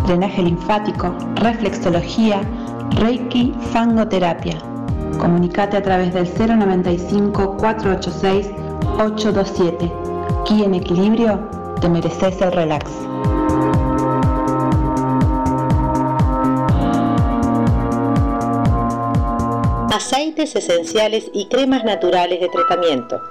[0.05, 2.41] drenaje linfático, reflexología,
[2.97, 4.61] reiki, fangoterapia
[5.19, 6.27] Comunicate a través del
[8.97, 9.91] 095-486-827.
[10.41, 11.39] Aquí en equilibrio
[11.79, 12.91] te mereces el relax.
[19.93, 23.21] Aceites esenciales y cremas naturales de tratamiento.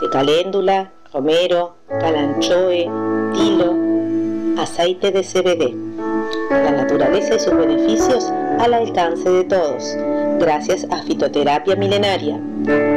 [0.00, 2.88] De caléndula, romero, calanchoe,
[3.34, 3.74] tilo,
[4.60, 5.74] aceite de CBD.
[6.50, 9.96] La naturaleza y sus beneficios al alcance de todos
[10.38, 12.40] gracias a Fitoterapia Milenaria.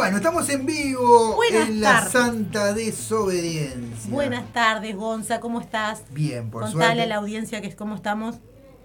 [0.05, 4.11] Bueno, estamos en vivo en la Santa Desobediencia.
[4.11, 6.02] Buenas tardes, Gonza, ¿cómo estás?
[6.11, 8.36] Bien, por Contale a la audiencia que es cómo estamos.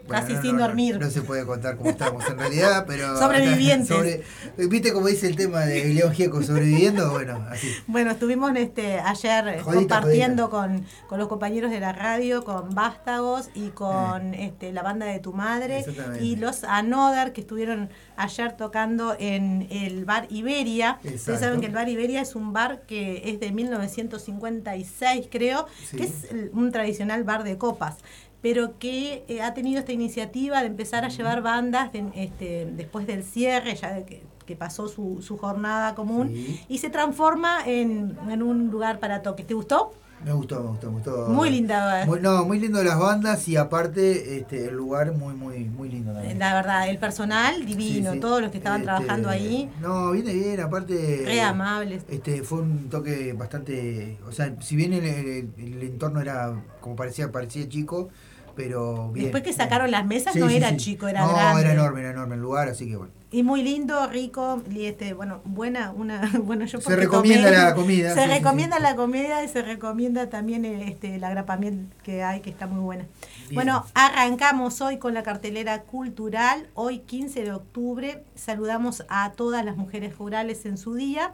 [0.09, 0.99] Casi sin dormir.
[0.99, 3.17] No, se puede contar cómo estamos en realidad, pero.
[3.19, 4.21] Sobrevivientes.
[4.57, 7.11] ¿Viste cómo dice el tema de León Gieco sobreviviendo?
[7.11, 7.69] Bueno, así.
[7.87, 14.33] Bueno, estuvimos este, ayer compartiendo Con, los compañeros de la radio, con Vástagos y con
[14.33, 14.47] eh.
[14.47, 15.85] este, la banda de tu madre
[16.21, 20.99] y los Anodar que estuvieron ayer tocando en el bar Iberia.
[21.03, 26.03] Ustedes saben que el bar Iberia es un bar que es de 1956, creo, que
[26.03, 27.97] es un tradicional bar de copas
[28.41, 33.23] pero que eh, ha tenido esta iniciativa de empezar a llevar bandas este, después del
[33.23, 34.23] cierre, ya de que,
[34.57, 36.33] pasó su, su, jornada común,
[36.67, 39.45] y se transforma en, en, un lugar para toques.
[39.45, 39.93] ¿Te gustó?
[40.25, 41.27] Me gustó, me gustó, me gustó.
[41.29, 42.03] Muy linda.
[42.05, 46.13] Muy, no, muy lindo las bandas y aparte este, el lugar muy, muy, muy lindo
[46.13, 46.39] también.
[46.39, 49.69] La verdad, el personal divino, todos los que estaban este, trabajando ahí.
[49.79, 51.23] No, viene bien, aparte.
[51.25, 52.03] Re amables.
[52.09, 57.31] Este, fue un toque bastante, o sea, si bien el, el entorno era como parecía,
[57.31, 58.09] parecía chico,
[58.59, 59.27] pero bien.
[59.27, 61.53] Después que sacaron las mesas no era chico, era grande.
[61.53, 63.13] No, era enorme, era enorme el lugar, así que bueno.
[63.31, 68.13] Y muy lindo, rico, y este, bueno, buena, una, bueno, yo Se recomienda la comida.
[68.15, 72.67] Se recomienda la comida y se recomienda también este, la grapamiel que hay, que está
[72.67, 73.05] muy buena.
[73.53, 79.77] Bueno, arrancamos hoy con la cartelera cultural, hoy 15 de octubre, saludamos a todas las
[79.77, 81.33] mujeres rurales en su día.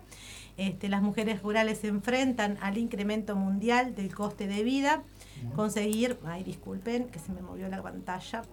[0.57, 5.01] Este, las mujeres rurales se enfrentan al incremento mundial del coste de vida
[5.55, 8.43] conseguir, ay disculpen que se me movió la pantalla,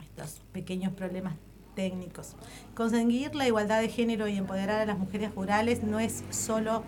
[0.00, 1.34] estos pequeños problemas
[1.74, 2.34] técnicos.
[2.74, 6.82] Conseguir la igualdad de género y empoderar a las mujeres rurales no es solo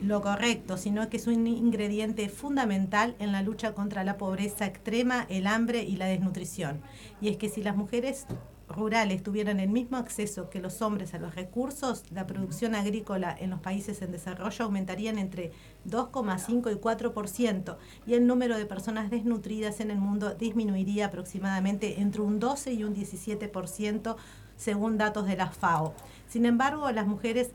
[0.00, 5.26] lo correcto, sino que es un ingrediente fundamental en la lucha contra la pobreza extrema,
[5.28, 6.80] el hambre y la desnutrición.
[7.20, 8.26] Y es que si las mujeres
[8.68, 13.50] rurales tuvieran el mismo acceso que los hombres a los recursos, la producción agrícola en
[13.50, 15.52] los países en desarrollo aumentaría entre
[15.88, 17.76] 2,5 y 4%
[18.06, 22.84] y el número de personas desnutridas en el mundo disminuiría aproximadamente entre un 12 y
[22.84, 24.16] un 17%
[24.56, 25.94] según datos de la FAO.
[26.28, 27.50] Sin embargo, las mujeres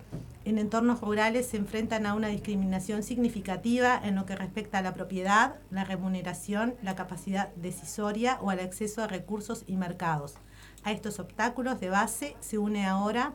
[0.46, 4.94] en entornos rurales se enfrentan a una discriminación significativa en lo que respecta a la
[4.94, 10.36] propiedad, la remuneración, la capacidad decisoria o al acceso a recursos y mercados.
[10.84, 13.34] A estos obstáculos de base se une ahora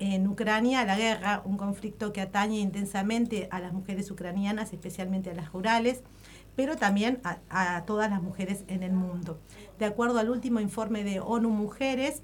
[0.00, 5.34] en Ucrania la guerra, un conflicto que atañe intensamente a las mujeres ucranianas, especialmente a
[5.34, 6.02] las rurales,
[6.56, 9.38] pero también a, a, todas las mujeres en el mundo.
[9.78, 12.22] De acuerdo al último informe de ONU Mujeres,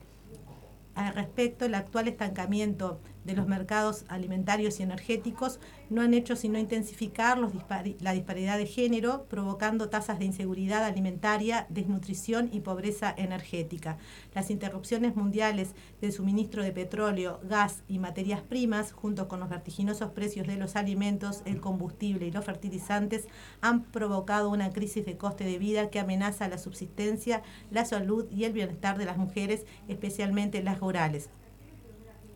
[0.95, 5.59] al respecto, el actual estancamiento de los mercados alimentarios y energéticos
[5.91, 12.49] no han hecho sino intensificar la disparidad de género, provocando tasas de inseguridad alimentaria, desnutrición
[12.53, 13.99] y pobreza energética.
[14.35, 20.13] Las interrupciones mundiales del suministro de petróleo, gas y materias primas, junto con los vertiginosos
[20.13, 23.27] precios de los alimentos, el combustible y los fertilizantes,
[23.61, 28.45] han provocado una crisis de coste de vida que amenaza la subsistencia, la salud y
[28.45, 31.29] el bienestar de las mujeres, especialmente las rurales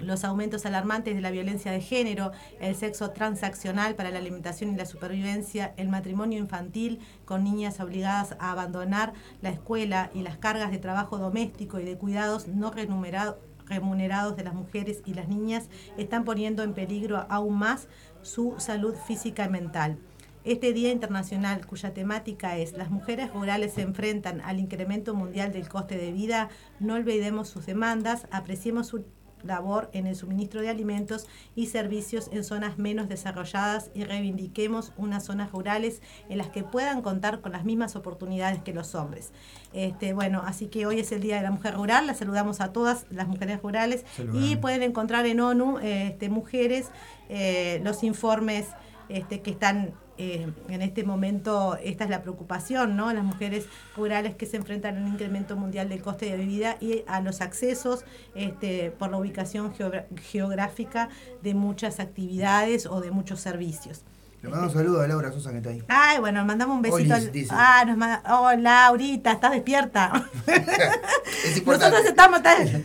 [0.00, 4.76] los aumentos alarmantes de la violencia de género, el sexo transaccional para la alimentación y
[4.76, 9.12] la supervivencia, el matrimonio infantil con niñas obligadas a abandonar
[9.42, 14.54] la escuela y las cargas de trabajo doméstico y de cuidados no remunerados de las
[14.54, 17.88] mujeres y las niñas están poniendo en peligro aún más
[18.22, 19.98] su salud física y mental.
[20.42, 25.68] Este Día Internacional, cuya temática es Las mujeres rurales se enfrentan al incremento mundial del
[25.68, 26.48] coste de vida,
[26.78, 29.04] no olvidemos sus demandas, apreciemos su
[29.44, 35.24] labor en el suministro de alimentos y servicios en zonas menos desarrolladas y reivindiquemos unas
[35.24, 39.32] zonas rurales en las que puedan contar con las mismas oportunidades que los hombres.
[39.72, 42.72] Este, bueno, así que hoy es el Día de la Mujer Rural, las saludamos a
[42.72, 46.90] todas las mujeres rurales y pueden encontrar en ONU este, Mujeres
[47.28, 48.66] eh, los informes
[49.08, 53.10] este, que están eh, en este momento esta es la preocupación, ¿no?
[53.10, 53.64] Las mujeres
[53.96, 57.40] rurales que se enfrentan a un incremento mundial del coste de vida y a los
[57.40, 59.72] accesos este, por la ubicación
[60.16, 61.08] geográfica
[61.40, 64.04] de muchas actividades o de muchos servicios.
[64.42, 65.82] Le mandamos un saludo a Laura Sosa que está ahí.
[65.88, 67.14] Ay, bueno, mandamos un besito.
[67.50, 68.22] Ah, nos manda.
[68.30, 70.12] Oh, Laurita, estás despierta.
[70.46, 71.66] es.
[71.66, 72.40] Nosotros estamos.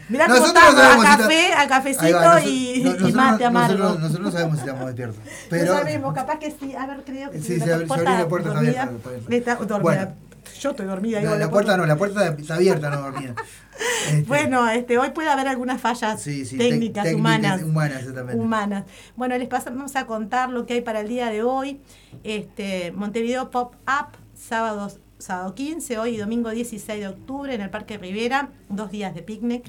[0.09, 1.05] Mirá cómo estamos.
[1.05, 3.77] A café, a cafecito y, y, mate amargo.
[3.77, 5.17] Nosotros, nosotros, no sabemos si estamos despiertos.
[5.49, 5.73] Pero...
[5.73, 6.75] No sabemos, capaz que sí.
[6.75, 7.39] A ver, creo que.
[7.39, 8.91] Sí, se abrió la puerta, dormida,
[9.29, 9.79] está dormida.
[9.79, 10.24] Bueno.
[10.59, 11.21] Yo estoy dormida.
[11.21, 13.35] No, la, puerta no, la puerta está abierta, no dormida.
[14.05, 17.61] Este, bueno, este, hoy puede haber algunas fallas técnicas, humanas.
[18.33, 21.81] Humanas, Bueno, les pasamos a contar lo que hay para el día de hoy.
[22.23, 27.69] Este, Montevideo Pop Up, sábado, sábado 15, hoy y domingo 16 de octubre en el
[27.69, 29.67] Parque Rivera, dos días de picnic.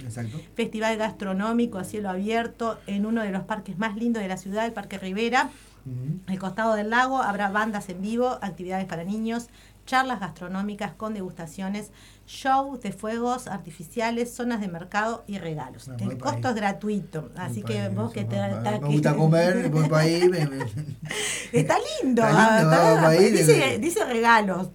[0.54, 4.66] Festival gastronómico a cielo abierto en uno de los parques más lindos de la ciudad,
[4.66, 5.50] el Parque Rivera.
[6.26, 9.48] Al costado del lago habrá bandas en vivo, actividades para niños,
[9.86, 11.90] charlas gastronómicas con degustaciones,
[12.26, 15.88] shows de fuegos artificiales, zonas de mercado y regalos.
[15.98, 18.36] el costo es gratuito, así que vos que te...
[18.36, 20.30] Me, gusta comer, voy para ahí.
[21.52, 24.68] está lindo, está lindo dice, dice regalos.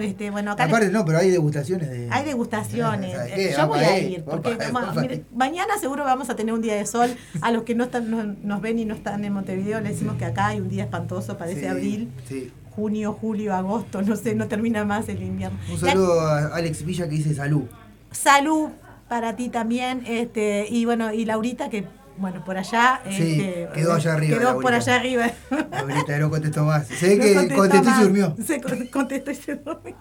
[0.00, 1.88] Este, bueno, acá Aparte, no, pero hay degustaciones.
[1.88, 3.16] De, hay degustaciones.
[3.56, 4.58] Yo voy a ir, porque
[5.32, 7.14] mañana seguro vamos a tener un día de sol.
[7.42, 10.24] A los que no están, nos, ven y no están en Montevideo, le decimos que
[10.24, 12.10] acá hay un día espantoso, parece abril.
[12.28, 15.58] Sí junio, julio, agosto, no sé, no termina más el invierno.
[15.70, 17.64] Un saludo a Alex Villa que dice salud.
[18.10, 18.70] Salud
[19.08, 21.86] para ti también, este, y bueno, y Laurita que
[22.16, 23.00] bueno, por allá.
[23.08, 24.38] Sí, este, quedó allá arriba.
[24.38, 25.30] Quedó por allá arriba.
[25.70, 26.86] Laurita no contestó más.
[26.86, 28.36] Sé que contestó, y se durmió.
[28.44, 28.60] Se
[28.90, 29.96] contestó y se durmió.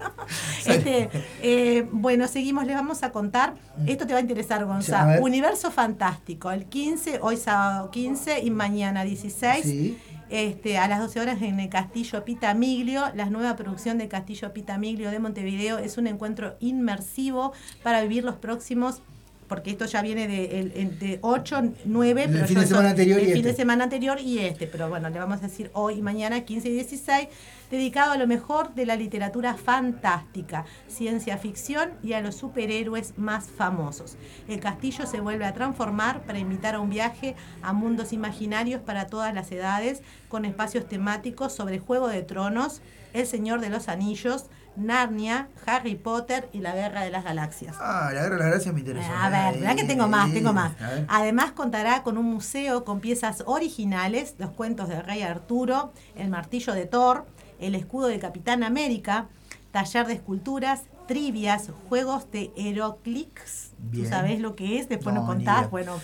[0.66, 1.10] este,
[1.42, 3.56] eh, bueno, seguimos, les vamos a contar.
[3.86, 5.22] Esto te va a interesar, Gonzalo.
[5.22, 9.64] Universo Fantástico, el 15, hoy sábado 15 y mañana 16.
[9.64, 9.98] Sí
[10.32, 13.04] este, a las 12 horas en el Castillo Pitamiglio.
[13.14, 17.52] La nueva producción de Castillo Pitamiglio de Montevideo es un encuentro inmersivo
[17.84, 19.02] para vivir los próximos
[19.52, 23.28] porque esto ya viene de, de 8, 9, el fin de semana anterior el y
[23.34, 23.50] fin este.
[23.50, 26.70] de semana anterior y este, pero bueno, le vamos a decir hoy y mañana 15
[26.70, 27.28] y 16,
[27.70, 33.48] dedicado a lo mejor de la literatura fantástica, ciencia ficción y a los superhéroes más
[33.50, 34.16] famosos.
[34.48, 39.08] El castillo se vuelve a transformar para invitar a un viaje a mundos imaginarios para
[39.08, 42.80] todas las edades, con espacios temáticos sobre Juego de Tronos,
[43.12, 47.76] El Señor de los Anillos, Narnia, Harry Potter y la Guerra de las Galaxias.
[47.80, 49.26] Ah, la Guerra de las Galaxias me interesa.
[49.26, 50.34] A ver, ¿verdad que tengo más?
[50.34, 50.74] Tengo más.
[51.08, 56.74] Además contará con un museo con piezas originales, los cuentos del Rey Arturo, el martillo
[56.74, 57.26] de Thor,
[57.60, 59.28] el escudo de Capitán América,
[59.72, 63.72] taller de esculturas, trivias, juegos de Heroclix.
[63.92, 64.90] ¿Tú sabes lo que es?
[64.90, 65.70] Después nos contás.
[65.70, 66.00] Bueno,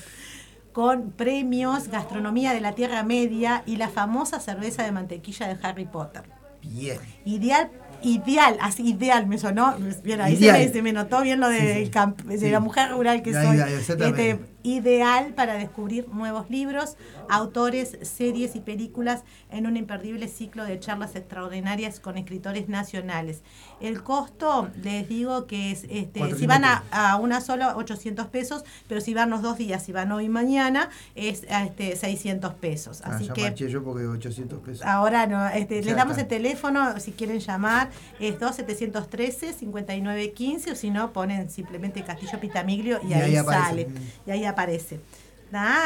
[0.73, 5.85] con premios, gastronomía de la Tierra Media y la famosa cerveza de mantequilla de Harry
[5.85, 6.23] Potter.
[6.61, 6.99] Bien.
[7.25, 7.71] Ideal
[8.03, 11.89] ideal, así ideal me sonó, bien, ahí se me, notó bien lo de,
[12.25, 13.59] de la mujer rural que soy.
[13.59, 16.97] Este, ideal para descubrir nuevos libros,
[17.29, 23.43] autores, series y películas en un imperdible ciclo de charlas extraordinarias con escritores nacionales.
[23.79, 26.83] El costo, les digo que es, este, si van a,
[27.21, 30.89] una sola, 800 pesos, pero si van los dos días, si van hoy y mañana,
[31.15, 33.01] es este, 600 pesos.
[33.03, 34.85] Ah, Así que yo porque 800 pesos.
[34.85, 41.13] Ahora no, este, les damos el teléfono si quieren llamar, es 2713-5915 o si no,
[41.13, 43.87] ponen simplemente Castillo Pitamiglio y, ahí, sale.
[44.25, 44.99] Y ahí aparece.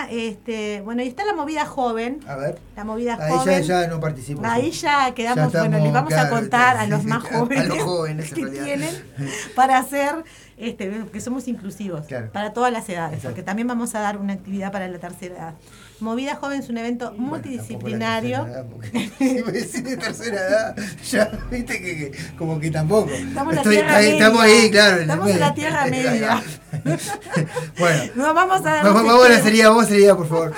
[0.09, 2.19] Este, bueno, y está la movida joven.
[2.27, 2.57] A ver.
[2.75, 3.61] La movida ahí joven.
[3.61, 4.41] Ya, ya no participo.
[4.43, 8.33] Ahí ya quedamos, bueno, les vamos a contar a los más jóvenes, a los jóvenes
[8.33, 8.95] que tienen
[9.55, 10.23] para hacer,
[10.57, 14.71] este, que somos inclusivos, para todas las edades, porque también vamos a dar una actividad
[14.71, 15.53] para la tercera edad.
[16.01, 18.47] Movida Joven es un evento multidisciplinario.
[19.17, 20.75] si me decís de tercera edad,
[21.09, 23.11] ya viste que, como que tampoco.
[23.11, 24.17] Estamos, la tierra ahí, media.
[24.17, 25.01] estamos ahí, claro.
[25.01, 26.43] Estamos en, la Tierra Media.
[27.79, 30.53] bueno, no, vamos a vamos, vamos a la seriedad, vamos a la seriedad, por favor.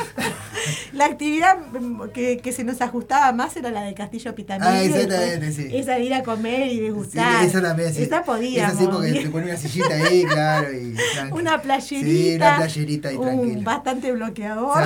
[0.93, 1.57] La actividad
[2.13, 4.69] que, que, se nos ajustaba más era la de Castillo Pitamillo.
[4.69, 5.69] Ah, exactamente, sí.
[5.73, 7.41] Esa de ir a comer y degustar.
[7.41, 8.03] Sí, esa también, sí.
[8.03, 8.67] Esa podía.
[8.67, 10.71] Esa sí, porque te pone una sillita ahí, claro.
[10.71, 10.95] Y
[11.31, 12.07] una playerita.
[12.07, 13.61] Sí, una playerita ahí tranquila.
[13.63, 14.83] bastante bloqueador.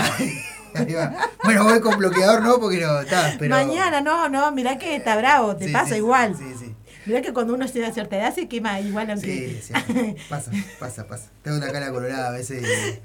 [1.43, 3.55] Bueno, voy con bloqueador, no, porque no está, pero.
[3.55, 6.36] Mañana, no, no, mirá que está bravo, te Sí, pasa sí, igual.
[6.36, 6.75] Sí, sí.
[7.07, 10.51] Mirá que cuando uno llega a cierta edad se quema igual aunque Sí, sí, pasa,
[10.79, 11.29] pasa, pasa.
[11.41, 12.63] Tengo la cara colorada a veces.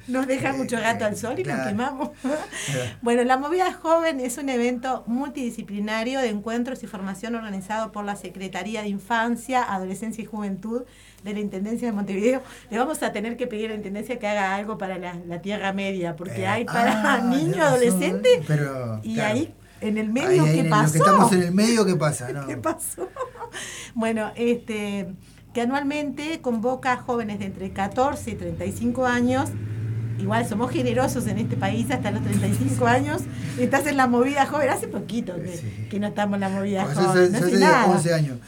[0.09, 1.69] nos deja Eh, mucho gato al sol y nos claro.
[1.71, 2.11] quemamos.
[3.03, 8.17] Bueno, la Movida Joven es un evento multidisciplinario de encuentros y formación organizado por la
[8.17, 10.83] Secretaría de Infancia, Adolescencia y Juventud
[11.25, 12.43] de la Intendencia de Montevideo.
[12.71, 15.41] Le vamos a tener que pedir a la Intendencia que haga algo para la, la
[15.41, 19.35] Tierra Media, porque Eh, hay para ah, niños, adolescentes, Pero, y claro.
[19.35, 20.87] ahí en el Ahí, medio, ahí, ¿qué en pasó?
[20.87, 22.33] Lo que estamos en el medio, ¿qué pasa?
[22.33, 22.47] No.
[22.47, 23.09] ¿Qué pasó?
[23.95, 25.09] Bueno, este
[25.55, 29.51] que anualmente convoca a jóvenes de entre 14 y 35 años.
[30.19, 33.23] Igual somos generosos en este país hasta los 35 años.
[33.59, 34.71] Estás en la movida joven.
[34.71, 35.89] Hace poquito que, Sí.
[35.91, 37.35] que no estamos en la movida joven.
[37.35, 37.87] hace- No hace nada.
[37.87, 38.39] 11 años.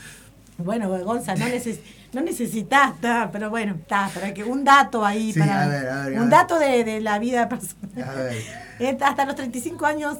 [0.56, 1.80] Bueno, Gonza, no, neces
[2.12, 5.88] no necesitas, ta, pero bueno, está, para que un dato ahí, Sí, para a ver,
[5.88, 8.08] a ver, un dato de, de la vida personal.
[8.08, 8.96] A ver.
[9.02, 10.18] Hasta los 35 años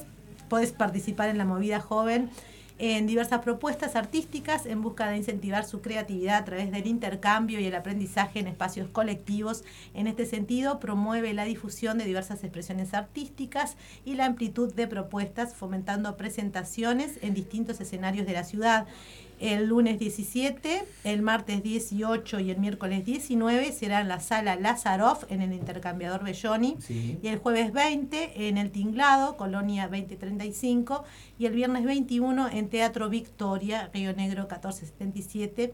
[0.49, 2.29] podés participar en la movida joven
[2.77, 7.65] en diversas propuestas artísticas en busca de incentivar su creatividad a través del intercambio y
[7.65, 9.63] el aprendizaje en espacios colectivos.
[9.93, 15.53] En este sentido, promueve la difusión de diversas expresiones artísticas y la amplitud de propuestas,
[15.53, 18.87] fomentando presentaciones en distintos escenarios de la ciudad.
[19.53, 25.23] El lunes 17, el martes 18 y el miércoles 19 será en la sala Lazaroff
[25.29, 26.77] en el intercambiador Belloni.
[26.79, 27.19] Sí.
[27.21, 31.03] Y el jueves 20 en el Tinglado, Colonia 2035.
[31.37, 35.73] Y el viernes 21 en Teatro Victoria, Río Negro 1477.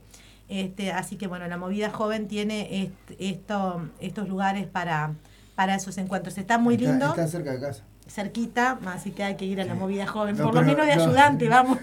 [0.50, 5.14] Este, así que bueno, la movida joven tiene est- esto, estos lugares para,
[5.56, 6.38] para esos encuentros.
[6.38, 7.84] Está muy Está- lindo, Está cerca de casa.
[8.12, 10.38] Cerquita, así que hay que ir a la movida joven.
[10.38, 11.04] No, Por lo menos de no.
[11.04, 11.80] ayudante, vamos.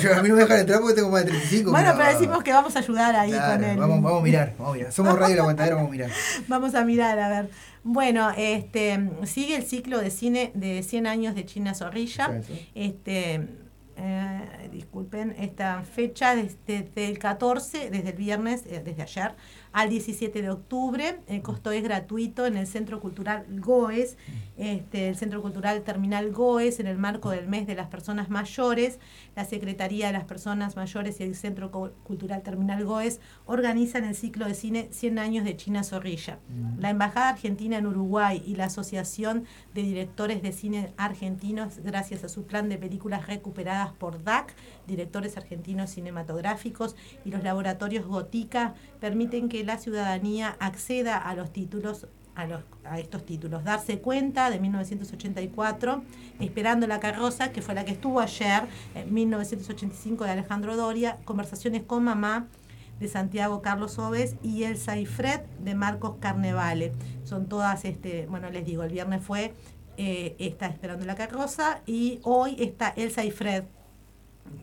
[0.00, 1.70] Yo- a mí no me dejan entrar porque tengo más de 35.
[1.70, 3.76] bueno, pero decimos que vamos a ayudar ahí Claro, con el...
[3.78, 4.92] vamos, vamos a mirar, vamos a mirar.
[4.92, 6.10] Somos Radio La Aguantadera, vamos a mirar.
[6.48, 7.50] Vamos a mirar, a ver.
[7.84, 12.26] Bueno, este sigue el ciclo de cine de 100 años de China Zorrilla.
[12.26, 12.52] Exacto.
[12.74, 13.48] Este,
[13.96, 19.34] eh, disculpen, esta fecha desde, desde el 14, desde el viernes, eh, desde ayer,
[19.72, 21.20] al 17 de octubre.
[21.26, 24.16] El costo es gratuito en el Centro Cultural Goes,
[24.56, 28.98] este, el Centro Cultural Terminal Goes, en el marco del mes de las personas mayores.
[29.34, 34.46] La Secretaría de las Personas Mayores y el Centro Cultural Terminal Goes organizan el ciclo
[34.46, 36.38] de cine 100 años de China Zorrilla.
[36.78, 42.28] La Embajada Argentina en Uruguay y la Asociación de Directores de Cine Argentinos, gracias a
[42.28, 44.54] su plan de películas recuperadas por DAC,
[44.86, 52.06] Directores Argentinos Cinematográficos y los laboratorios Gotica, permiten que la ciudadanía acceda a los títulos
[52.34, 53.62] a, los, a estos títulos.
[53.64, 56.02] Darse cuenta de 1984,
[56.40, 58.64] Esperando la carroza, que fue la que estuvo ayer,
[58.94, 62.48] en 1985 de Alejandro Doria, Conversaciones con mamá
[63.00, 66.92] de Santiago Carlos Oves y Elsa y Fred de Marcos Carnevale.
[67.24, 69.52] Son todas, este, bueno, les digo, el viernes fue
[69.98, 73.64] eh, está Esperando la carroza y hoy está Elsa y Fred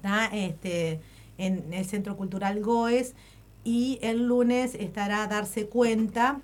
[0.02, 0.26] ¿tá?
[0.34, 1.02] este,
[1.38, 3.14] en el Centro Cultural Goes
[3.64, 6.40] y el lunes estará Darse Cuenta.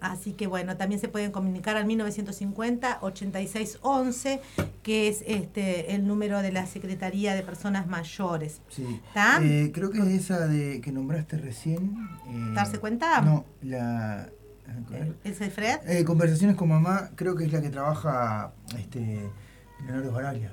[0.00, 4.40] Así que bueno, también se pueden comunicar al 1950-8611,
[4.82, 8.60] que es este el número de la Secretaría de Personas Mayores.
[8.68, 9.00] Sí.
[9.06, 9.38] ¿Está?
[9.42, 11.94] Eh, creo que es esa de que nombraste recién.
[12.28, 13.20] eh, ¿Darse cuenta?
[13.20, 14.22] No, la.
[14.22, 14.26] a
[14.90, 15.14] ver.
[15.22, 15.78] ¿Es el Fred?
[15.86, 19.20] Eh, conversaciones con mamá, creo que es la que trabaja este
[19.86, 20.52] Leonardo Baraglia.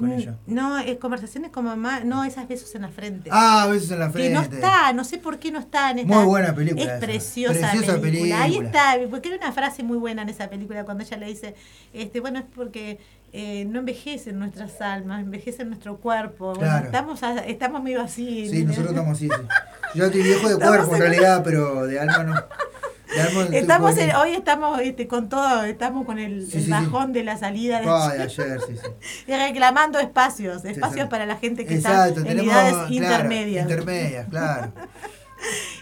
[0.00, 0.36] Con ella.
[0.46, 3.30] No, es conversaciones con mamá, no, esas besos en la frente.
[3.32, 4.34] Ah, besos en la que frente.
[4.34, 6.14] no está, no sé por qué no está en esta.
[6.14, 6.98] Muy buena película Es esa.
[7.00, 8.42] preciosa, Preciosa película.
[8.42, 11.54] Ahí está, porque hay una frase muy buena en esa película cuando ella le dice,
[11.92, 12.98] este, bueno, es porque
[13.32, 16.54] eh, no envejecen nuestras almas, envejece nuestro cuerpo.
[16.54, 18.48] Bueno, estamos, a- estamos medio así.
[18.48, 18.68] Sí, ¿no?
[18.70, 19.28] nosotros estamos así.
[19.28, 19.46] sí.
[19.94, 22.34] Yo estoy viejo de cuerpo en en- realidad, pero de alma no.
[23.52, 26.70] Estamos en- hoy estamos este, con todo, estamos con el, Sí, el sí, sí.
[26.70, 28.60] bajón de la salida de de ayer,
[29.26, 33.62] y reclamando espacios, espacios para la gente que Exacto, está en tenemos edades claro, intermedias.
[33.68, 34.72] intermedias, claro.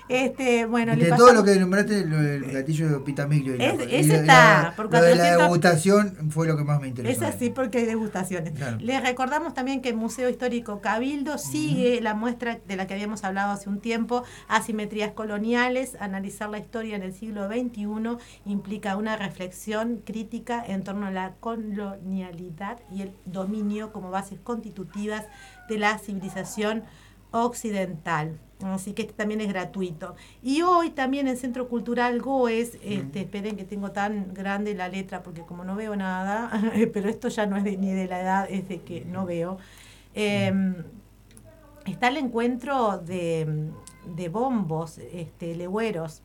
[0.08, 3.56] Este, bueno, de todo lo que nombraste, lo del gatillo de Pitamiglio.
[3.56, 6.80] y Es- ese está, la- por Lo de la 400 degustación fue lo que más
[6.80, 7.24] me interesó.
[7.26, 8.52] Es así porque hay degustaciones.
[8.54, 8.78] Claro.
[8.80, 13.22] Les recordamos también que el Museo Histórico Cabildo sigue la muestra de la que habíamos
[13.24, 19.16] hablado hace un tiempo, Asimetrías Coloniales, analizar la historia en el siglo XXI implica una
[19.16, 25.26] reflexión crítica en torno a la colonialidad y el dominio como bases constitutivas
[25.68, 26.84] de la civilización
[27.30, 28.38] occidental.
[28.64, 30.16] Así que este también es gratuito.
[30.42, 35.22] Y hoy también en Centro Cultural Goes, este, esperen que tengo tan grande la letra
[35.22, 36.50] porque como no veo nada,
[36.92, 39.58] pero esto ya no es de- ni de la edad, es de que no veo.
[40.14, 40.52] Eh,
[41.86, 43.70] está el encuentro de,
[44.16, 46.22] de bombos, este, legüeros.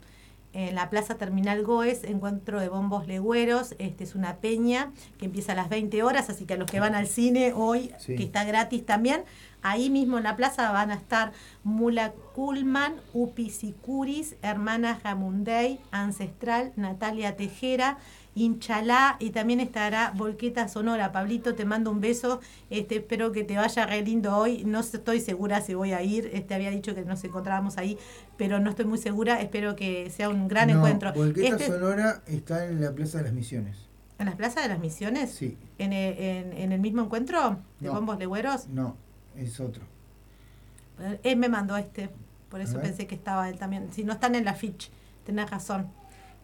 [0.53, 3.75] En la Plaza Terminal Goes, encuentro de bombos legüeros.
[3.79, 6.79] Este es una peña que empieza a las 20 horas, así que a los que
[6.79, 8.15] van al cine hoy, Sí.
[8.15, 9.23] que está gratis también,
[9.61, 11.31] ahí mismo en la plaza van a estar
[11.63, 17.97] Mula Kulman, Upi Sicuris, Hermana Jamundey, Ancestral, Natalia Tejera,
[18.35, 21.11] Inchalá y también estará Volqueta Sonora.
[21.11, 22.39] Pablito, te mando un beso.
[22.69, 24.63] Este, espero que te vaya re lindo hoy.
[24.65, 26.29] No estoy segura si voy a ir.
[26.33, 27.97] Este había dicho que nos encontrábamos ahí,
[28.37, 29.39] pero no estoy muy segura.
[29.41, 31.13] Espero que sea un gran No, encuentro.
[31.13, 33.77] Volqueta Este- Sonora está en la Plaza de las Misiones.
[34.19, 35.31] ¿En las plazas de las misiones?
[35.31, 37.93] Sí, ¿En el, en- en el mismo encuentro de No.
[37.95, 38.67] bombos legüeros?
[38.69, 38.95] no,
[39.35, 39.83] es otro.
[41.23, 42.09] Él me mandó este,
[42.49, 43.89] por eso pensé que estaba él también.
[43.91, 44.89] Si no están en la ficha,
[45.25, 45.87] tenés razón.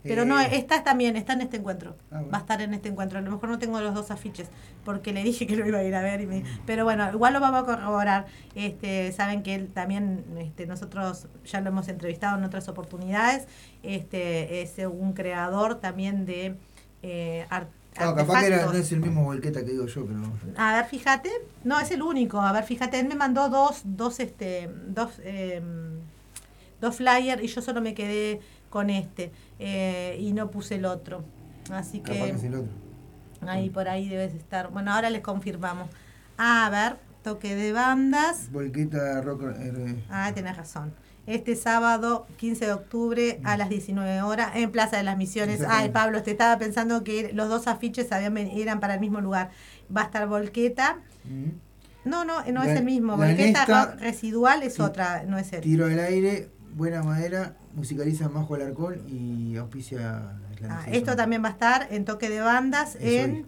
[0.02, 1.96] Pero Eh, no, está también, está en este encuentro.
[2.10, 2.30] Ah, bueno.
[2.32, 3.20] Va a estar en este encuentro.
[3.20, 4.48] A lo mejor no tengo los dos afiches,
[4.86, 6.22] porque le dije que lo iba a ir a ver.
[6.22, 8.26] Y me- pero bueno, igual lo vamos a corroborar.
[8.56, 13.46] Este, saben que él también, este, nosotros ya lo hemos entrevistado en otras oportunidades.
[13.84, 16.56] Este, es un creador también de
[17.02, 20.22] eh, ar- Ah, capaz que era- no es el mismo Volqueta que digo yo, pero.
[20.58, 21.30] A ver, fíjate.
[21.66, 22.40] No, es el único.
[22.40, 23.00] A ver, fíjate.
[23.00, 25.62] Él me mandó dos, dos, este, dos, eh,
[26.80, 28.40] dos flyers y yo solo me quedé
[28.70, 31.24] con este eh, y no puse el otro.
[31.72, 32.72] Así que es que el otro.
[33.48, 34.70] ahí por ahí debes estar.
[34.72, 35.90] Bueno, ahora les confirmamos.
[36.38, 38.52] A ver, toque de bandas.
[38.52, 39.44] Volqueta Rock.
[39.58, 40.94] eh, Ah, tenés razón.
[41.28, 45.62] Este sábado, 15 de octubre, a las 19 horas, en Plaza de las Misiones.
[45.68, 45.90] Ay.
[45.90, 49.52] Pablo, te estaba pensando que los dos afiches habían, eran para el mismo lugar.
[49.96, 50.98] Va a estar Volqueta.
[51.26, 51.50] mm.
[52.06, 53.16] No, no, no La- es el mismo.
[53.18, 55.62] Volqueta Nesta- rock residual es otra, no es él.
[55.62, 60.34] Tiro al aire, buena madera, musicaliza Majo Alarcón y auspicia
[60.70, 63.32] Ah, esto también va a estar en toque de bandas Es en.
[63.32, 63.46] hoy.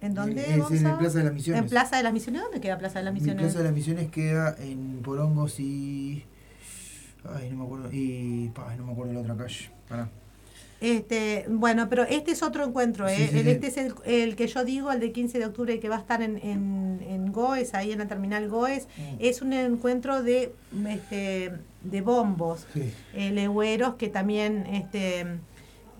[0.00, 0.40] ¿En dónde?
[0.42, 1.62] Es en el Plaza de las Misiones.
[1.62, 2.42] En Plaza de las Misiones.
[2.42, 3.42] ¿Dónde queda Plaza de las Mi Misiones?
[3.44, 6.24] Plaza de las Misiones queda en Porongos y.
[7.34, 7.88] Ay, no me acuerdo.
[7.92, 8.48] Y.
[8.54, 9.70] pa, no me acuerdo la otra calle.
[9.88, 10.08] Pará.
[10.80, 13.16] Este, bueno, pero este es otro encuentro, ¿eh?
[13.16, 13.50] Sí, sí, El- sí.
[13.50, 16.00] Este es el, el que yo digo, el de 15 de octubre, que va a
[16.00, 18.86] estar en, en, en Goes, ahí en la terminal Goes.
[18.96, 19.16] Mm.
[19.18, 20.54] Es un encuentro de,
[20.88, 22.66] este, de bombos,
[23.14, 25.26] eh, legüeros, que también este,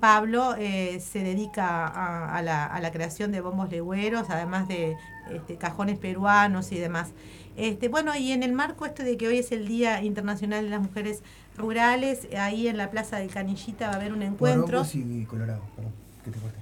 [0.01, 4.97] Pablo eh, se dedica a, a la, a la creación de bombos legüeros, además de
[5.31, 7.11] este, cajones peruanos y demás.
[7.57, 10.71] Este, bueno, y en el marco este de que hoy es el Día Internacional de
[10.71, 11.23] las Mujeres
[11.57, 14.65] Rurales, ahí en la Plaza del Canillita va a haber un encuentro.
[14.67, 15.61] Porongos y Colorado.
[15.77, 15.93] Perdón,
[16.25, 16.61] que te corté.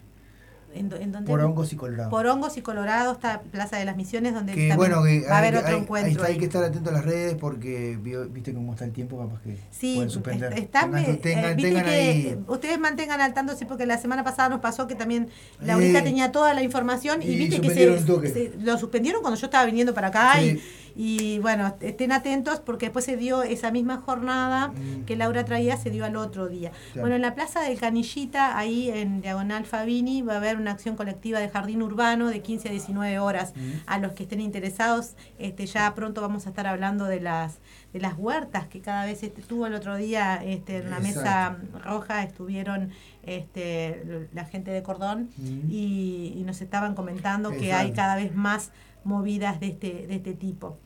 [0.74, 1.22] ¿En, dónde?
[1.26, 2.10] Porongos y Colorado.
[2.10, 5.36] Por Hongos y Colorado está Plaza de las Misiones, donde que también bueno, que va
[5.36, 6.06] a haber hay, otro hay- encuentro.
[6.08, 7.98] ahí está, hay que estar atento a las redes porque
[8.30, 10.52] viste cómo está el tiempo, capaz que Sí, pueden suspender.
[10.52, 13.86] est- está, Tengan- eh, tengan- viste tengan que ahí- ustedes mantengan al tanto, sí, porque
[13.86, 17.36] la semana pasada nos pasó que también Eh, Laurita tenía toda la información y, y
[17.38, 20.60] viste que se- lo suspendieron cuando yo estaba viniendo para acá Sí.
[20.60, 25.04] y, y, bueno, estén atentos porque después se dio esa misma jornada Mm.
[25.06, 26.72] que Laura traía, se dio al otro día.
[26.92, 27.02] Claro.
[27.02, 30.96] Bueno, en la Plaza del Canillita, ahí en Diagonal Fabini, va a haber una acción
[30.96, 33.52] colectiva de jardín urbano de 15 a 19 horas.
[33.54, 33.60] Mm.
[33.86, 37.58] A los que estén interesados, este ya pronto vamos a estar hablando de las
[37.92, 41.56] de las huertas que cada vez este, tuvo el otro día este, en la mesa
[41.82, 42.90] roja estuvieron
[43.22, 45.70] este, la gente de Cordón Mm.
[45.70, 48.72] y, y nos estaban comentando que hay cada vez más
[49.04, 50.76] movidas de este, de este tipo.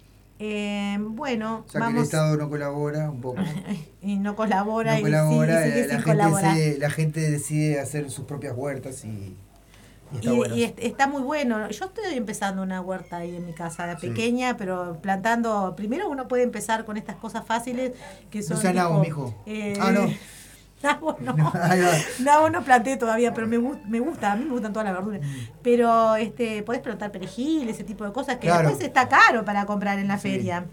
[0.44, 3.40] Eh, bueno, O sea que el vamos Estado no colabora un poco.
[4.02, 6.56] y no colabora no y, colabora, sí, y sigue eh, sin la, gente colaborar.
[6.56, 9.36] decide, la gente decide hacer sus propias huertas y,
[10.10, 10.56] y está Y, bueno.
[10.56, 11.70] y está muy bueno.
[11.70, 14.08] Yo estoy empezando una huerta ahí en mi casa, Sí.
[14.08, 15.74] pequeña, pero plantando.
[15.76, 17.92] Primero uno puede empezar con estas cosas fáciles
[18.30, 18.56] que son.
[18.56, 19.34] no tipo, mijo.
[19.46, 20.10] eh, ah, no.
[20.82, 21.34] Nabo no.
[22.20, 25.20] Nabo no planté todavía, pero me, me gusta, a mí me gustan todas las verduras.
[25.62, 28.68] Pero este podés plantar perejil, ese tipo de cosas que Claro.
[28.68, 30.28] después está caro para comprar en la Sí.
[30.30, 30.66] feria.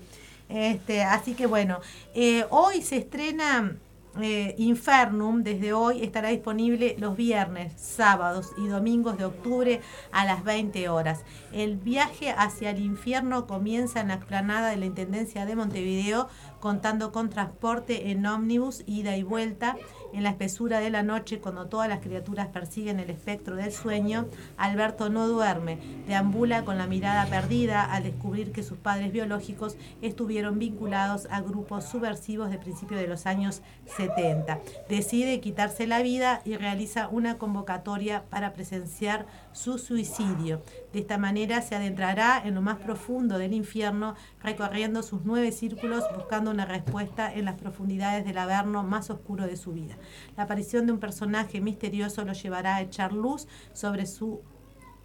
[0.50, 1.80] Este, así que bueno,
[2.16, 3.76] eh, hoy se estrena
[4.20, 10.44] eh, Infernum, desde hoy estará disponible los viernes, sábados y domingos de octubre a las
[10.44, 11.22] 20 horas.
[11.54, 16.28] El viaje hacia el infierno comienza en la explanada de la Intendencia de Montevideo,
[16.60, 19.78] contando con transporte en ómnibus, ida y vuelta.
[20.14, 24.28] En la espesura de la noche, cuando todas las criaturas persiguen el espectro del sueño,
[24.58, 30.58] Alberto no duerme, deambula con la mirada perdida al descubrir que sus padres biológicos estuvieron
[30.60, 33.62] vinculados a grupos subversivos de principios de los años
[33.98, 34.60] 70.
[34.90, 40.62] Decide quitarse la vida y realiza una convocatoria para presenciar su suicidio.
[40.94, 46.04] De esta manera se adentrará en lo más profundo del infierno, recorriendo sus nueve círculos
[46.16, 49.98] buscando una respuesta en las profundidades del averno más oscuro de su vida.
[50.36, 54.42] La aparición de un personaje misterioso lo llevará a echar luz sobre su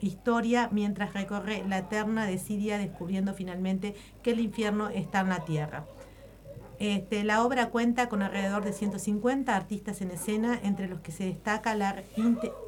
[0.00, 5.86] historia mientras recorre la eterna desidia descubriendo finalmente que el infierno está en la tierra.
[6.78, 11.24] Este, la obra cuenta con alrededor de 150 artistas en escena, entre los que se
[11.24, 12.02] destaca la,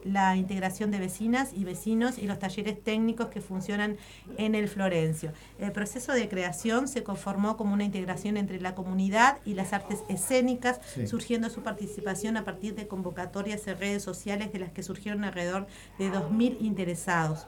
[0.04, 3.96] la, integración de vecinas y vecinos y los talleres técnicos que funcionan
[4.38, 5.32] en el Florencio.
[5.58, 10.04] El proceso de creación se conformó como una integración entre la comunidad y las artes
[10.08, 15.24] escénicas, surgiendo su participación a partir de convocatorias en redes sociales de las que surgieron
[15.24, 15.66] alrededor
[15.98, 17.46] de 2.000 interesados.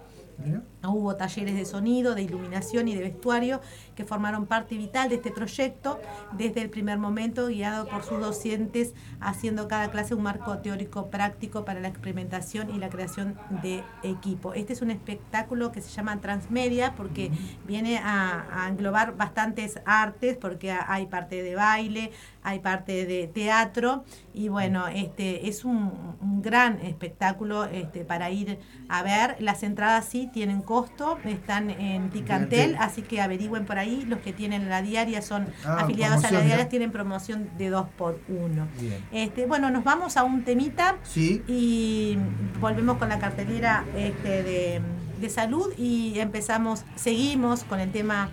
[0.85, 3.61] Hubo talleres de sonido, de iluminación y de vestuario
[3.96, 6.01] que formaron parte vital de este proyecto
[6.33, 11.64] desde el primer momento, guiado por sus docentes, haciendo cada clase un marco teórico práctico
[11.64, 14.55] para la experimentación y la creación de equipo.
[14.55, 17.33] Este es un espectáculo que se llama Transmedia porque
[17.66, 22.12] viene a, englobar bastantes artes, porque hay parte de baile,
[22.49, 28.59] hay parte de teatro y bueno, este es un, gran espectáculo este, para ir
[28.89, 29.37] a ver.
[29.41, 34.05] Las entradas sí tienen costo, están en Ticantel, así que averigüen por ahí.
[34.07, 37.89] Los que tienen la diaria son ah, afiliados a la diaria, tienen promoción de 2
[37.99, 38.69] por 1
[39.13, 42.17] Este, bueno, nos vamos a un temita y
[42.61, 44.81] volvemos con la cartelera este, de,
[45.21, 48.31] de salud y empezamos, seguimos con el tema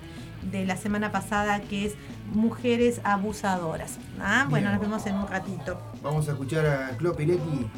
[0.51, 1.95] de la semana pasada que es
[2.33, 3.97] mujeres abusadoras.
[4.19, 5.79] Ah, bueno, nos vemos en un ratito.
[6.01, 7.69] Vamos a escuchar a Clo Piletti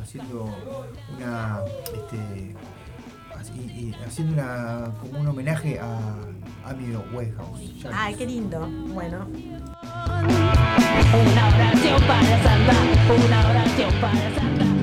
[0.00, 0.48] haciendo
[1.16, 1.60] una
[1.94, 2.54] este,
[4.06, 5.98] haciendo una, como un homenaje a
[6.68, 7.86] Amigo Whitehouse.
[7.92, 8.68] Ay, qué lindo.
[8.88, 9.26] Bueno.
[11.12, 12.72] Una oración para Santa,
[13.26, 14.75] una oración para Santa.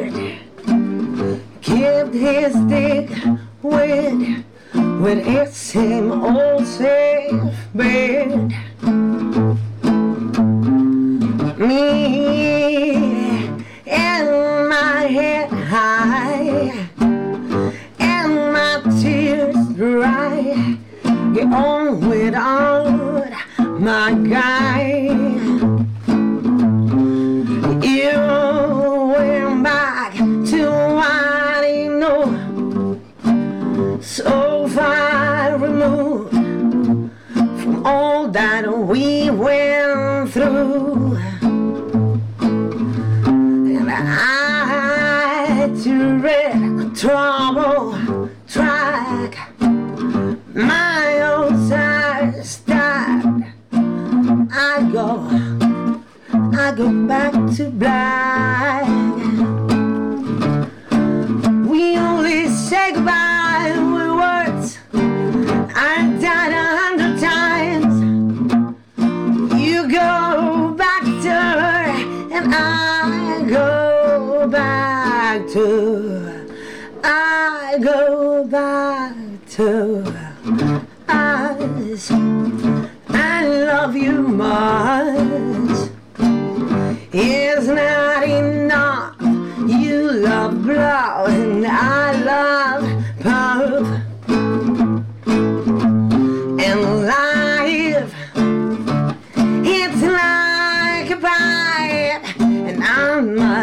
[0.00, 3.10] word give his dick
[3.62, 6.10] with with it's him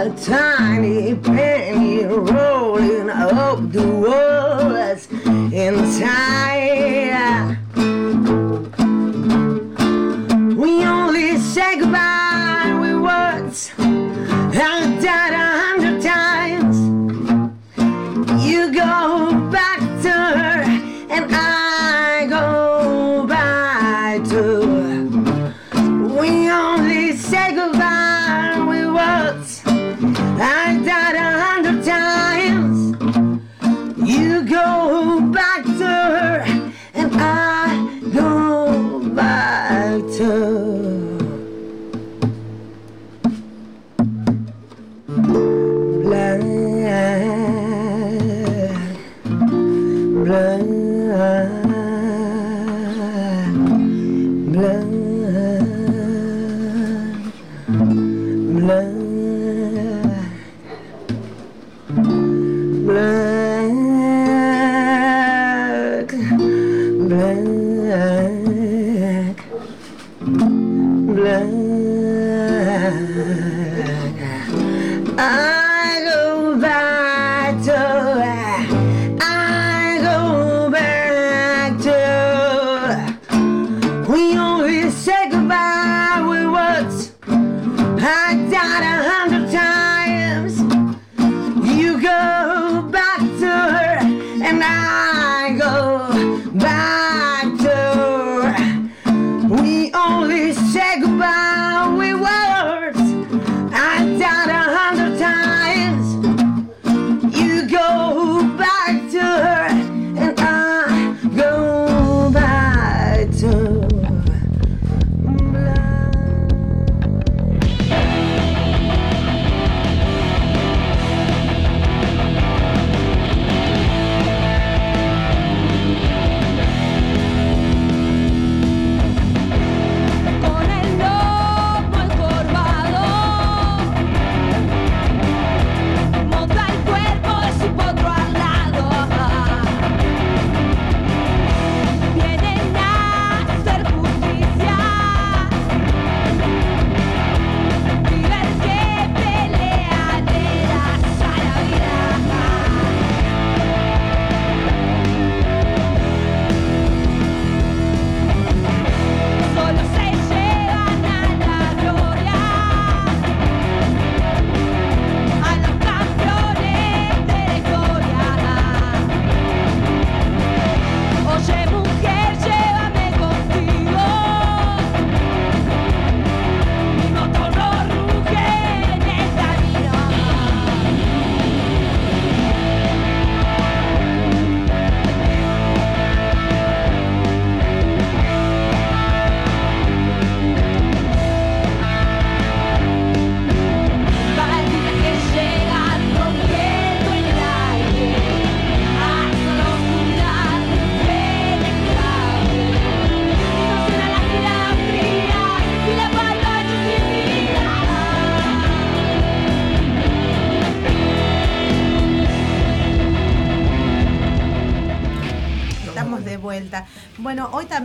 [0.06, 2.04] a tiny penny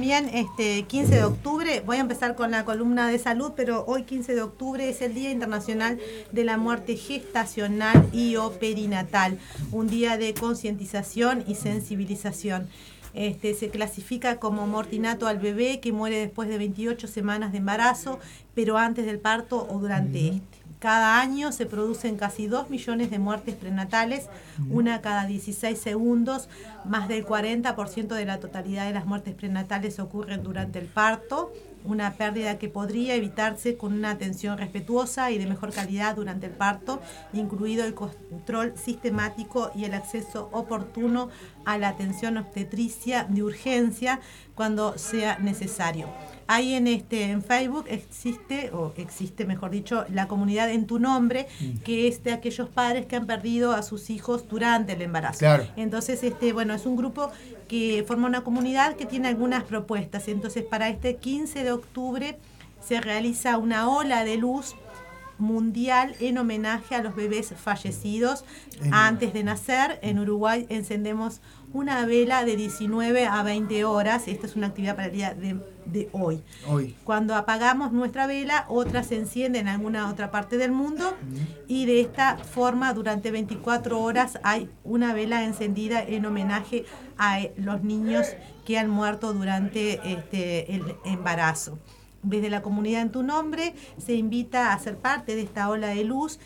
[0.00, 4.04] también, este 15 de octubre, voy a empezar con la columna de salud, pero hoy
[4.04, 6.00] 15 de octubre es el Día Internacional
[6.32, 9.38] de la Muerte Gestacional y o Perinatal,
[9.72, 12.66] un día de concientización y sensibilización.
[13.12, 18.20] Este, se clasifica como mortinato al bebé que muere después de 28 semanas de embarazo,
[18.54, 20.59] pero antes del parto o durante este.
[20.80, 24.30] Cada año se producen casi 2 millones de muertes prenatales,
[24.70, 26.48] una cada 16 segundos,
[26.86, 31.52] más del 40% de la totalidad de las muertes prenatales ocurren durante el parto,
[31.84, 36.52] una pérdida que podría evitarse con una atención respetuosa y de mejor calidad durante el
[36.52, 37.00] parto,
[37.34, 41.28] incluido el control sistemático y el acceso oportuno
[41.64, 44.20] a la atención obstetricia de urgencia
[44.54, 46.08] cuando sea necesario.
[46.46, 51.46] Ahí en este en Facebook existe o existe mejor dicho la comunidad en tu nombre
[51.84, 55.38] que es de aquellos padres que han perdido a sus hijos durante el embarazo.
[55.38, 55.66] Claro.
[55.76, 57.30] Entonces este bueno es un grupo
[57.68, 60.26] que forma una comunidad que tiene algunas propuestas.
[60.28, 62.38] Entonces para este 15 de octubre
[62.84, 64.74] se realiza una ola de luz
[65.40, 68.44] mundial en homenaje a los bebés fallecidos
[68.82, 69.98] En- antes de nacer.
[70.02, 71.40] En Uruguay encendemos
[71.72, 74.26] una vela de 19 a 20 horas.
[74.28, 76.42] Esta es una actividad para el día de, de hoy.
[76.68, 76.96] Hoy.
[77.04, 81.16] Cuando apagamos nuestra vela, otra se enciende en alguna otra parte del mundo
[81.68, 86.84] y de esta forma durante 24 horas hay una vela encendida en homenaje
[87.18, 88.26] a eh, los niños
[88.66, 91.78] que han muerto durante este, el embarazo.
[92.22, 96.04] Desde la comunidad en tu nombre se invita a ser parte de esta ola de
[96.04, 96.38] luz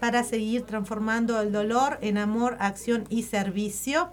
[0.00, 4.10] para seguir transformando el dolor en amor, acción y servicio.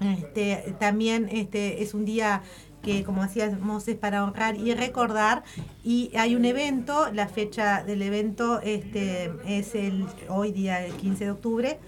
[0.00, 2.42] Este, también este, es un día
[2.82, 5.42] que, como decíamos, es para honrar y recordar.
[5.82, 11.24] Y hay un evento, la fecha del evento este, es el hoy día, el 15
[11.24, 11.78] de octubre.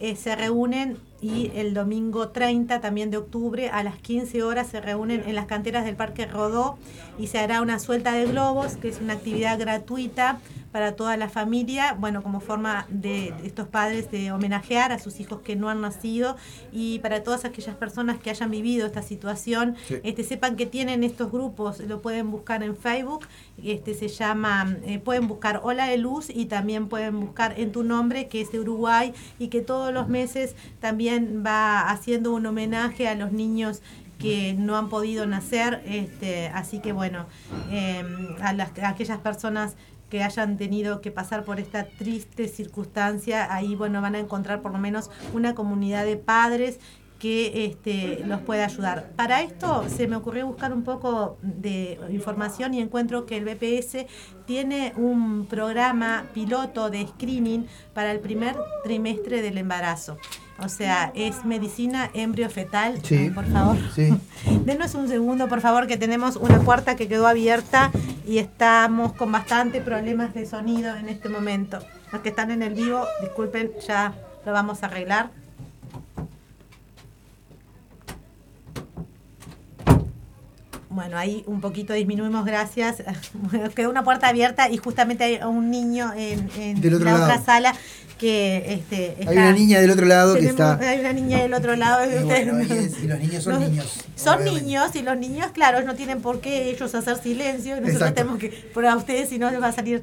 [0.00, 4.80] Eh, se reúnen y el domingo 30 también de octubre a las 15 horas se
[4.80, 6.78] reúnen en las canteras del Parque Rodó
[7.18, 10.38] y se hará una suelta de globos, que es una actividad gratuita
[10.72, 15.40] para toda la familia, bueno, como forma de, estos padres de homenajear a sus hijos
[15.40, 16.36] que no han nacido
[16.72, 19.96] y para todas aquellas personas que hayan vivido esta situación, Sí.
[20.04, 23.26] este, sepan que tienen estos grupos, lo pueden buscar en Facebook,
[23.64, 27.82] este se llama, eh, pueden buscar Ola de Luz y también pueden buscar en tu
[27.82, 31.07] nombre, que es de Uruguay, y que todos los meses también
[31.44, 33.82] va haciendo un homenaje a los niños
[34.18, 37.26] que no han podido nacer, este, así que bueno,
[37.70, 38.02] eh,
[38.40, 39.76] a, las, aquellas personas
[40.10, 44.72] que hayan tenido que pasar por esta triste circunstancia, ahí bueno van a encontrar por
[44.72, 46.80] lo menos una comunidad de padres
[47.18, 49.10] que este, los pueda ayudar.
[49.16, 54.06] Para esto se me ocurrió buscar un poco de información y encuentro que el BPS
[54.46, 60.16] tiene un programa piloto de screening para el primer trimestre del embarazo.
[60.60, 63.00] O sea, es medicina embriofetal.
[63.04, 63.14] Sí.
[63.14, 63.76] Ay, por favor.
[63.94, 64.12] Sí.
[64.64, 67.92] Denos un segundo, por favor, que tenemos una puerta que quedó abierta
[68.26, 71.78] y estamos con bastante problemas de sonido en este momento.
[72.12, 75.30] Los que están en el vivo, disculpen, ya lo vamos a arreglar.
[80.90, 83.04] Bueno, ahí un poquito disminuimos, gracias.
[83.76, 87.72] Quedó una puerta abierta y justamente hay un niño en, la otra sala
[88.18, 90.76] que este, Hay está- una niña del otro lado que está.
[90.78, 92.04] Hay una niña del otro lado.
[92.04, 94.04] Y ustedes bueno, y, no- es- y los niños son niños.
[94.16, 94.60] Son obviamente.
[94.62, 97.76] niños y los niños, claro, no tienen por qué ellos hacer silencio.
[97.76, 98.14] y Nosotros Exacto.
[98.16, 100.02] tenemos que, pero a ustedes si no les va a salir.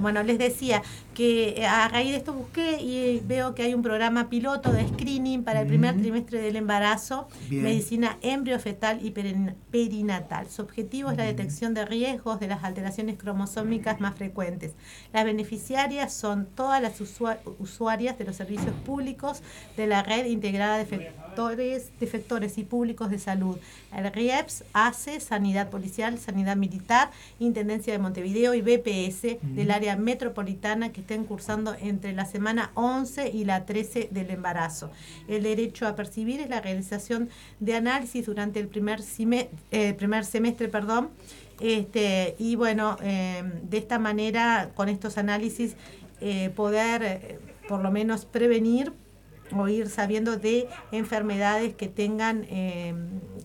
[0.00, 0.82] Bueno, les decía
[1.14, 4.86] que eh, a raíz de esto busqué y veo que hay un programa piloto de
[4.88, 7.62] screening para el primer trimestre del embarazo, Bien.
[7.62, 10.48] medicina embriofetal y perin- perinatal.
[10.50, 14.72] Su objetivo es la detección de riesgos de las alteraciones cromosómicas más frecuentes.
[15.12, 19.42] Las beneficiarias son todas las usua- usuarias de los servicios públicos
[19.76, 20.84] de la red integrada de
[21.34, 23.56] efectores, de y públicos de salud.
[23.94, 30.92] El RIEPS, ACE, Sanidad Policial, Sanidad Militar, Intendencia de Montevideo y BPS del área metropolitana
[30.92, 34.90] que estén cursando entre la semana 11 y la 13 del embarazo.
[35.28, 37.28] El derecho a percibir es la realización
[37.60, 41.10] de análisis durante el primer, cime- eh, primer semestre, perdón,
[41.60, 45.76] este, y bueno, eh, de esta manera, con estos análisis,
[46.20, 48.92] eh, poder eh, por lo menos prevenir
[49.52, 52.94] o ir sabiendo de enfermedades que tengan, eh,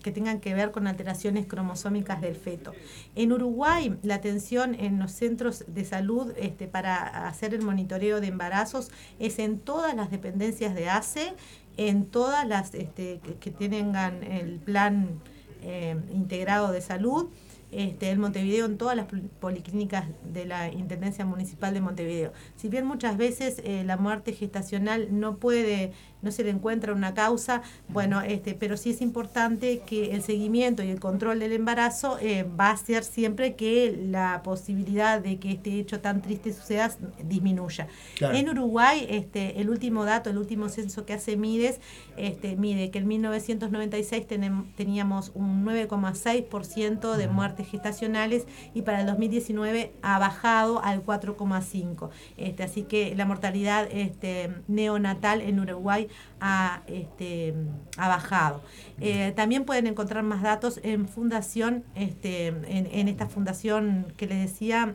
[0.02, 2.72] que tengan que ver con alteraciones cromosómicas del feto.
[3.14, 8.28] En Uruguay, la atención en los centros de salud este, para hacer el monitoreo de
[8.28, 11.34] embarazos es en todas las dependencias de ACE,
[11.76, 15.20] en todas las este, que, que tengan el plan
[15.62, 17.28] eh, integrado de salud
[17.72, 22.32] este, en Montevideo, en todas las pol- policlínicas de la Intendencia Municipal de Montevideo.
[22.56, 27.14] Si bien muchas veces eh, la muerte gestacional no puede no se le encuentra una
[27.14, 32.18] causa, bueno, este, pero sí es importante que el seguimiento y el control del embarazo
[32.20, 36.90] eh, va a ser siempre que la posibilidad de que este hecho tan triste suceda
[37.24, 37.88] disminuya.
[38.16, 38.36] Claro.
[38.36, 41.80] En Uruguay, este, el último dato, el último censo que hace Mides,
[42.16, 49.06] este, mide que en 1996 tenem- teníamos un 9,6% de muertes gestacionales y para el
[49.06, 52.10] 2019 ha bajado al 4,5%.
[52.36, 56.08] Este, así que la mortalidad este, neonatal en Uruguay
[56.40, 57.54] ha, este,
[57.96, 58.62] ha bajado.
[59.00, 64.50] Eh, también pueden encontrar más datos en fundación, este, en, en esta fundación que les
[64.50, 64.94] decía,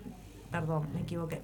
[0.51, 1.41] perdón, me equivoqué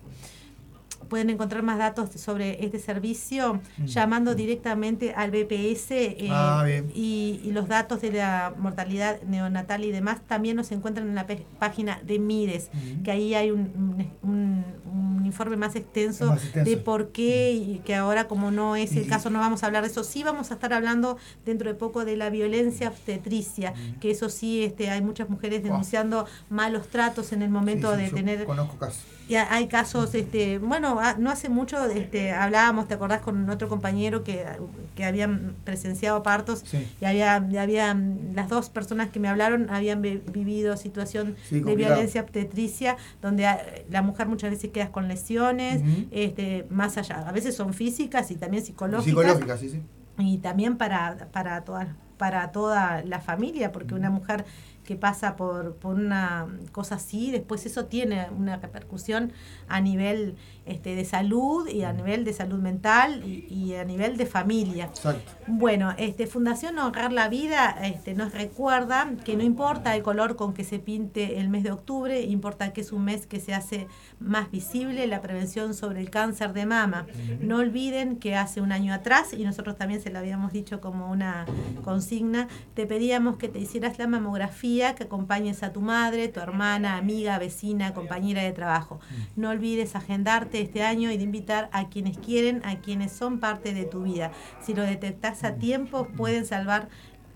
[1.10, 7.52] pueden encontrar más datos sobre este servicio llamando directamente al BPS eh, Ah, y, y
[7.52, 11.28] los datos de la mortalidad neonatal y demás también nos encuentran en la
[11.60, 13.04] página de MIDES, Ujú.
[13.04, 16.70] que ahí hay un, un- un informe más extenso, Más extenso.
[16.70, 19.84] de por qué y que ahora como no es el caso no vamos a hablar
[19.84, 24.12] de eso, sí vamos a estar hablando dentro de poco de la violencia obstetricia, que
[24.12, 28.12] eso sí este hay muchas mujeres denunciando malos tratos en el momento Sí, sí, de
[28.12, 29.04] tener Conozco casos.
[29.32, 33.70] Y ha- hay casos, este, bueno, no hace mucho este, hablábamos, ¿te acordás con otro
[33.70, 34.46] compañero que,
[34.94, 36.86] que habían presenciado partos Sí.
[37.00, 41.62] y había, y habían, las dos personas que me hablaron habían vi- vivido situación Sí,
[41.62, 43.48] de violencia obstetricia, donde
[43.89, 48.36] la mujer muchas veces queda con lesiones, este, más allá, a veces son físicas y
[48.36, 49.06] también psicológicas.
[49.06, 49.82] Psicológica, sí, sí.
[50.17, 54.46] y también para para toda para toda la familia porque una mujer
[54.92, 59.32] que pasa por, por una cosa así después eso tiene una repercusión
[59.70, 60.36] a nivel
[60.66, 64.86] este, de salud y a nivel de salud mental y, y a nivel de familia
[64.86, 65.32] Exacto.
[65.47, 70.53] bueno, este Fundación Honrar la Vida este, nos recuerda que no importa el color con
[70.53, 73.88] que se pinte el mes de octubre, importa que es un mes que se hace
[74.20, 77.07] más visible la prevención sobre el cáncer de mama.
[77.39, 81.12] No olviden que hace un año atrás, y nosotros también se lo habíamos dicho como
[81.12, 81.45] una
[81.84, 86.97] consigna, te pedíamos que te hicieras la mamografía, que acompañes a tu madre, tu hermana,
[86.97, 88.99] amiga, vecina, compañera de trabajo.
[89.36, 93.74] No olvides agendarte este año y de invitar a quienes quieren, a quienes son parte
[93.74, 94.32] de tu vida.
[94.60, 96.89] Si lo detectas a tiempo, pueden salvar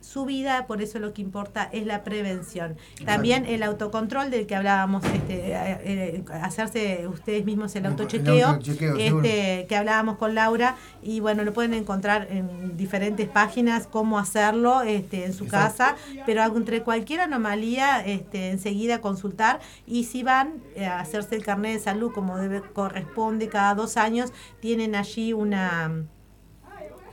[0.06, 2.78] su vida, por eso lo que importa es la prevención.
[3.04, 8.60] También el autocontrol del que hablábamos, este, eh, eh, hacerse ustedes mismos el autochequeo,
[8.98, 14.84] este, que hablábamos con Laura, y bueno, lo pueden encontrar en diferentes páginas cómo hacerlo
[14.84, 15.78] este, en su Exacto.
[15.78, 15.96] casa,
[16.26, 21.80] pero entre cualquier anomalía, este, enseguida consultar, y si van a hacerse el carnet de
[21.80, 26.06] salud como debe corresponde cada dos años, tienen allí una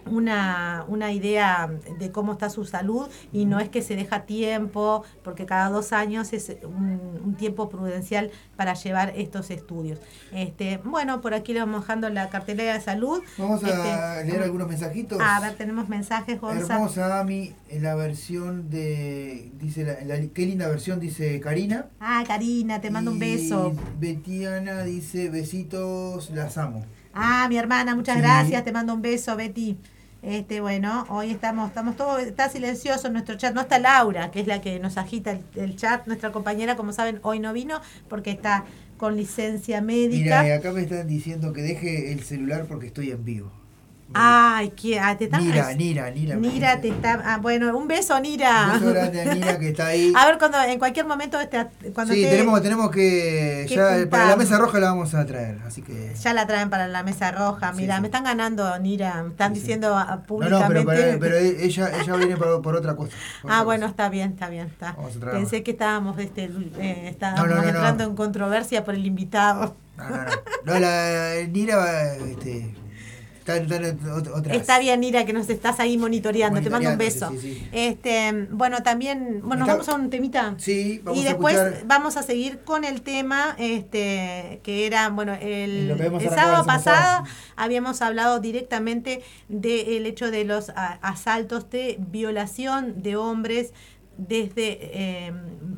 [0.06, 5.04] una, una idea de cómo está su salud y no es que se deja tiempo,
[5.22, 9.98] porque cada dos años es un, un tiempo prudencial para llevar estos estudios.
[10.32, 13.22] Este, bueno, por aquí le vamos dejando la cartelera de salud.
[13.38, 15.18] Vamos a Este, leer algunos mensajitos.
[15.20, 16.74] A ver, tenemos mensajes, Gonza.
[16.74, 19.50] Hermosa Ami, en la versión de.
[19.60, 21.86] Dice la, la- qué linda versión, dice Karina.
[22.00, 23.72] Ah, Karina, te mando un beso.
[23.98, 26.84] Betiana dice besitos, las amo.
[27.14, 28.22] Ah, mi hermana, muchas Sí.
[28.22, 29.76] gracias, te mando un beso, Betty.
[30.22, 34.46] Este, bueno, hoy estamos, estamos todos, está silencioso nuestro chat, no está Laura, que es
[34.46, 38.30] la que nos agita el, el chat, nuestra compañera, como saben, hoy no vino porque
[38.30, 38.64] está
[38.98, 40.42] con licencia médica.
[40.44, 43.50] Mira, acá me están diciendo que deje el celular porque estoy en vivo.
[44.14, 46.36] Ay, que ah, te están Nira, Nira, Nira.
[46.36, 48.72] Nira te está, ah, bueno, un beso, Nira.
[48.74, 50.12] Un beso grande a Nira que está ahí.
[50.16, 53.64] A ver cuando en cualquier momento este, cuando sí, tenemos, tenemos que.
[53.68, 55.58] que Ya para la mesa roja la vamos a traer.
[55.66, 56.12] Así que.
[56.14, 57.72] ya la traen para la mesa roja.
[57.72, 58.00] Mira, sí.
[58.02, 59.22] me están ganando, Nira.
[59.22, 60.84] Me están Sí, diciendo ah, No, no, públicamente.
[60.86, 63.12] pero, pero, pero ella, ella viene por, por otra cosa.
[63.42, 63.90] por Ah, otra bueno, cosa.
[63.90, 64.92] está bien, está bien, está.
[64.92, 65.64] Vamos a traer Pensé más.
[65.64, 69.74] que estábamos, este, eh, estábamos No, no, no, entrando en controversia por el invitado.
[69.96, 70.30] No, no, no.
[70.64, 72.74] No, la Nira va, este,
[73.42, 74.56] está, está en ot- otras.
[74.56, 76.60] Está bien, Nira, que nos estás ahí monitoreando.
[76.60, 77.30] Te mando un beso.
[77.32, 77.68] Sí, sí.
[77.72, 80.54] Este, bueno, también, bueno, nos vamos a un temita.
[80.58, 81.86] Sí, vamos y a después escuchar.
[81.86, 85.94] vamos a seguir con el tema este que era, bueno, el,
[86.34, 87.24] sábado pasado
[87.56, 93.72] habíamos hablado directamente del hecho de los a- asaltos de violación de hombres
[94.18, 95.32] desde, eh,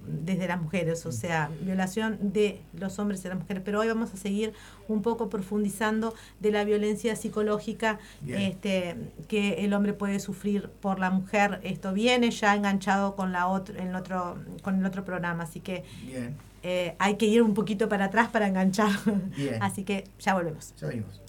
[0.07, 3.63] desde las mujeres, o sea, violación de los hombres y las mujeres.
[3.65, 4.53] Pero hoy vamos a seguir
[4.89, 8.41] un poco profundizando de la violencia psicológica Bien.
[8.41, 8.97] este,
[9.29, 11.61] que el hombre puede sufrir por la mujer.
[11.63, 15.85] Esto viene ya enganchado con la otro, el otro, con el otro programa, así que
[16.63, 18.91] eh, hay que ir un poquito para atrás para enganchar.
[19.37, 19.59] Bien.
[19.63, 20.75] Así que ya volvemos.
[20.77, 21.21] ya venimos.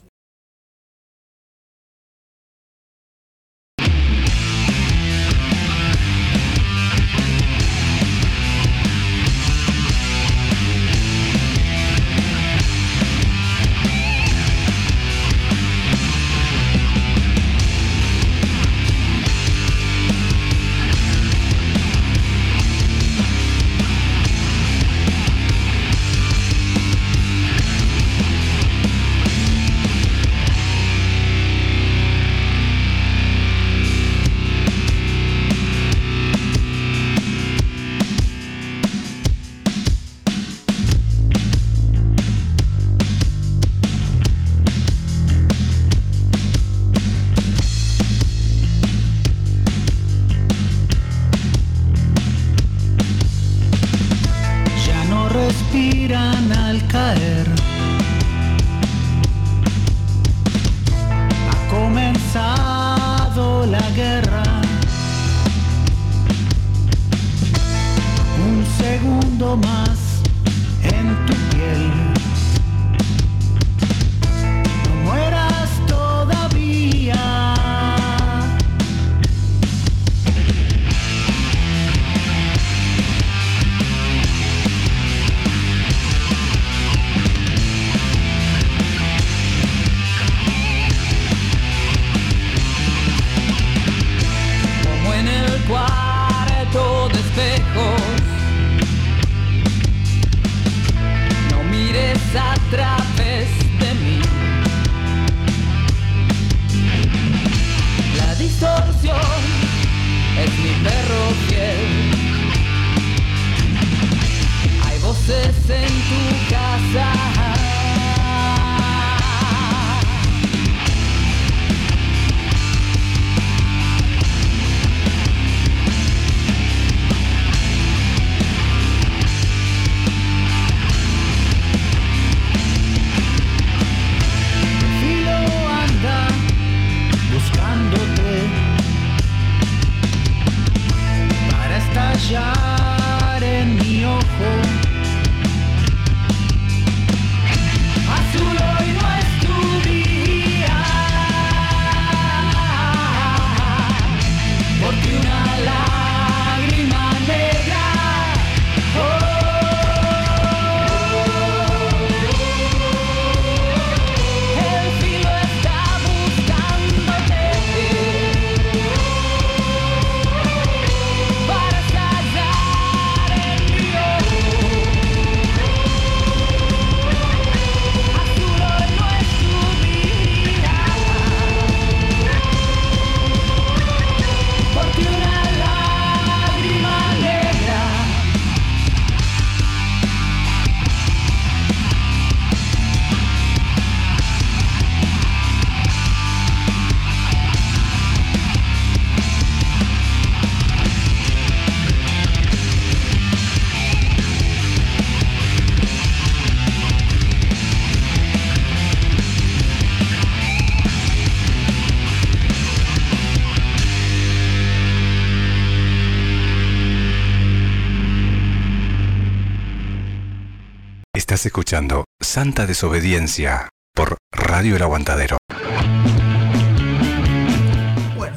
[221.56, 225.38] Escuchando Santa Desobediencia por Radio El Aguantadero.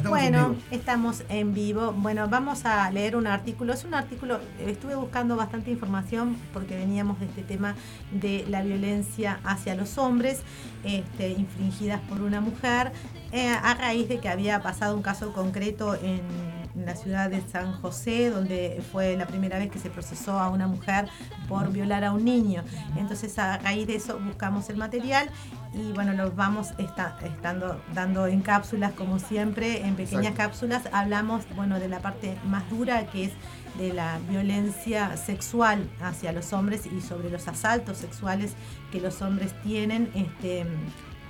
[0.07, 1.91] Bueno, estamos en vivo.
[1.91, 3.73] Bueno, vamos a leer un artículo.
[3.73, 7.75] Es un artículo, estuve buscando bastante información porque veníamos de este tema
[8.13, 10.39] de la violencia hacia los hombres,
[10.85, 12.93] este, infringidas por una mujer,
[13.33, 17.41] eh, a raíz de que había pasado un caso concreto en, en la ciudad de
[17.41, 21.07] San José, donde fue la primera vez que se procesó a una mujer
[21.47, 22.63] por violar a un niño.
[22.97, 25.29] Entonces, a raíz de eso buscamos el material
[25.73, 30.37] y bueno, los vamos esta- estando dando en cápsulas como siempre, en pequeñas Exacto.
[30.51, 30.83] cápsulas.
[30.91, 33.31] Hablamos, bueno, de la parte más dura que es
[33.77, 38.53] de la violencia sexual hacia los hombres y sobre los asaltos sexuales
[38.91, 40.65] que los hombres tienen este,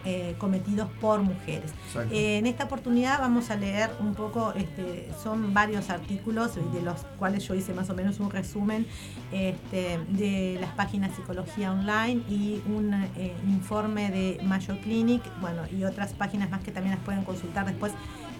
[0.05, 1.71] eh, cometidos por mujeres.
[2.09, 7.01] Eh, en esta oportunidad vamos a leer un poco, este, son varios artículos de los
[7.17, 8.87] cuales yo hice más o menos un resumen
[9.31, 15.83] este, de las páginas Psicología Online y un eh, informe de Mayo Clinic, bueno, y
[15.83, 17.91] otras páginas más que también las pueden consultar después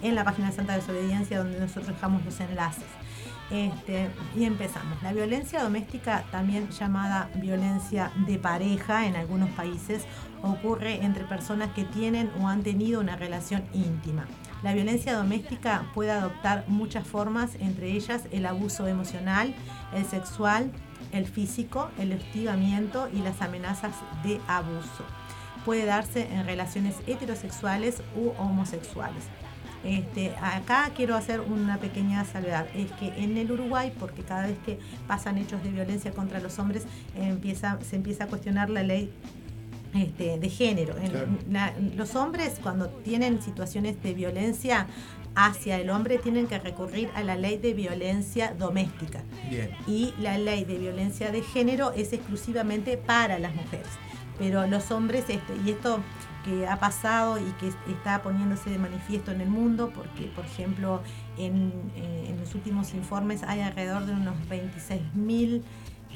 [0.02, 2.84] en la página Santa Desobediencia donde nosotros dejamos los enlaces.
[3.50, 5.02] Este, y empezamos.
[5.02, 10.04] La violencia doméstica, también llamada violencia de pareja en algunos países,
[10.42, 14.26] ocurre entre personas que tienen o han tenido una relación íntima.
[14.62, 19.54] La violencia doméstica puede adoptar muchas formas, entre ellas el abuso emocional,
[19.94, 20.70] el sexual,
[21.12, 25.04] el físico, el hostigamiento y las amenazas de abuso.
[25.64, 29.24] Puede darse en relaciones heterosexuales u homosexuales.
[29.84, 34.58] Este, acá quiero hacer una pequeña salvedad, es que en el Uruguay, porque cada vez
[34.66, 36.84] que pasan hechos de violencia contra los hombres,
[37.16, 39.10] empieza, se empieza a cuestionar la ley
[39.94, 40.96] este, de género.
[40.98, 41.28] En- Claro.
[41.50, 44.86] la- los hombres cuando tienen situaciones de violencia
[45.34, 49.70] hacia el hombre tienen que recurrir a la ley de violencia doméstica Bien.
[49.86, 53.86] y la ley de violencia de género es exclusivamente para las mujeres.
[54.38, 56.00] Pero los hombres, este, y esto
[56.44, 61.02] que ha pasado y que está poniéndose de manifiesto en el mundo, porque por ejemplo
[61.38, 65.62] en, eh, en los últimos informes hay alrededor de unos 26.000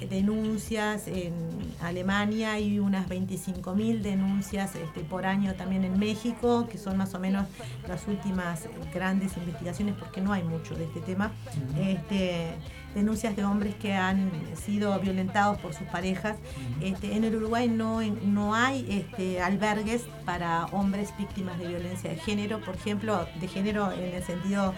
[0.08, 1.32] denuncias en
[1.80, 7.20] Alemania y unas 25.000 denuncias este, por año también en México, que son más o
[7.20, 7.46] menos
[7.86, 11.32] las últimas grandes investigaciones, porque no hay mucho de este tema.
[11.78, 12.54] Este,
[12.94, 16.36] denuncias de hombres que han sido violentados por sus parejas.
[16.80, 22.16] Este, en el Uruguay no, no hay este, albergues para hombres víctimas de violencia de
[22.16, 24.74] género, por ejemplo, de género en el sentido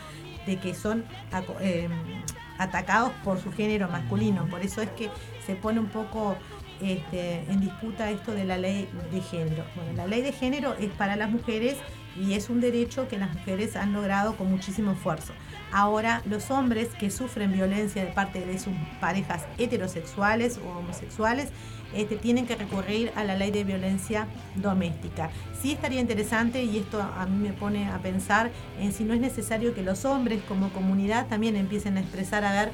[0.46, 1.04] de que son
[1.60, 1.90] em,
[2.58, 4.46] atacados por su género masculino.
[4.46, 5.10] Por eso es que
[5.44, 6.36] se pone un poco
[6.80, 9.64] este, en disputa esto de la ley de género.
[9.74, 11.76] Bueno, la ley de género es para las mujeres
[12.18, 15.32] y es un derecho que las mujeres han logrado con muchísimo esfuerzo.
[15.72, 21.48] Ahora, los hombres que sufren violencia de parte de sus parejas heterosexuales o homosexuales
[21.94, 25.30] este, tienen que recurrir a la ley de violencia doméstica.
[25.60, 28.50] Sí estaría interesante, y esto a mí me pone a pensar,
[28.80, 32.52] en si no es necesario que los hombres como comunidad también empiecen a expresar a
[32.52, 32.72] ver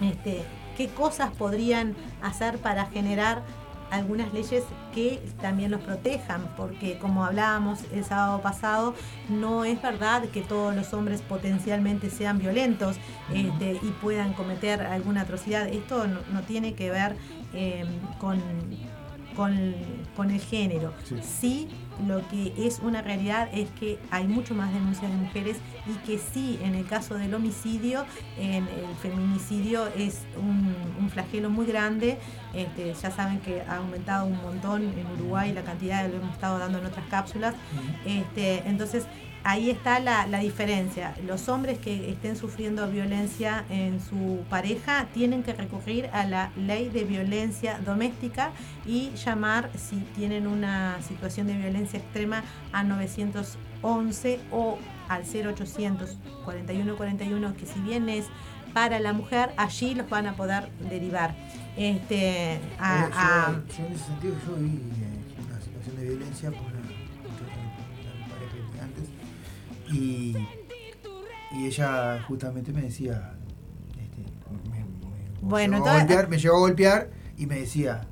[0.00, 0.42] este,
[0.76, 3.42] qué cosas podrían hacer para generar
[3.90, 4.64] algunas leyes
[4.94, 8.94] que también los protejan, porque como hablábamos el sábado pasado,
[9.28, 12.96] no es verdad que todos los hombres potencialmente sean violentos
[13.32, 15.68] este, y puedan cometer alguna atrocidad.
[15.68, 17.16] Esto no, no tiene que ver
[17.54, 17.84] eh,
[18.18, 18.40] con,
[19.34, 19.74] con,
[20.16, 20.92] con el género.
[21.22, 21.68] Sí,
[22.06, 26.18] lo que es una realidad es que hay mucho más denuncias de mujeres y que
[26.18, 28.04] sí, en el caso del homicidio,
[28.38, 32.18] en el feminicidio es un, un flagelo muy grande.
[32.54, 36.58] Este, ya saben que ha aumentado un montón en Uruguay la cantidad, lo hemos estado
[36.58, 37.54] dando en otras cápsulas.
[38.04, 39.06] Este, entonces,
[39.44, 41.14] ahí está la, la diferencia.
[41.26, 46.88] Los hombres que estén sufriendo violencia en su pareja tienen que recurrir a la ley
[46.88, 48.50] de violencia doméstica
[48.86, 54.78] y llamar, si tienen una situación de violencia extrema, a 911 o
[55.08, 58.26] al 0800 4141, que si bien es
[58.74, 61.34] para la mujer, allí los van a poder derivar.
[61.76, 66.04] Este, a- Eh, a- yo, yo en ese sentido yo vi eh, una situación de
[66.08, 66.50] violencia
[69.92, 70.36] y,
[71.52, 73.32] y ella justamente me decía
[73.92, 74.22] este,
[74.70, 78.02] me, me Bueno, llegó a golpear, me llegó a golpear y me decía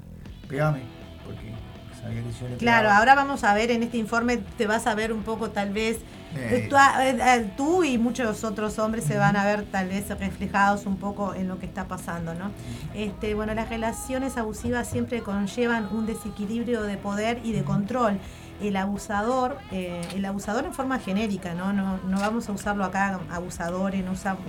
[0.48, 0.82] pegame
[1.24, 1.52] porque
[2.00, 2.98] sabía que yo le Claro, pegaba.
[2.98, 5.98] ahora vamos a ver en este informe, te vas a ver un poco tal vez,
[6.36, 6.64] Eh.
[6.64, 10.08] eh, tú, eh, eh, tú y muchos otros hombres se van a ver tal vez
[10.18, 12.50] reflejados un poco en lo que está pasando, ¿no?
[12.94, 18.18] Este, bueno, las relaciones abusivas siempre conllevan un desequilibrio de poder y de control.
[18.60, 21.72] El abusador, eh, el abusador en forma genérica, ¿no?
[21.72, 24.04] No, no vamos a usarlo acá, abusadores,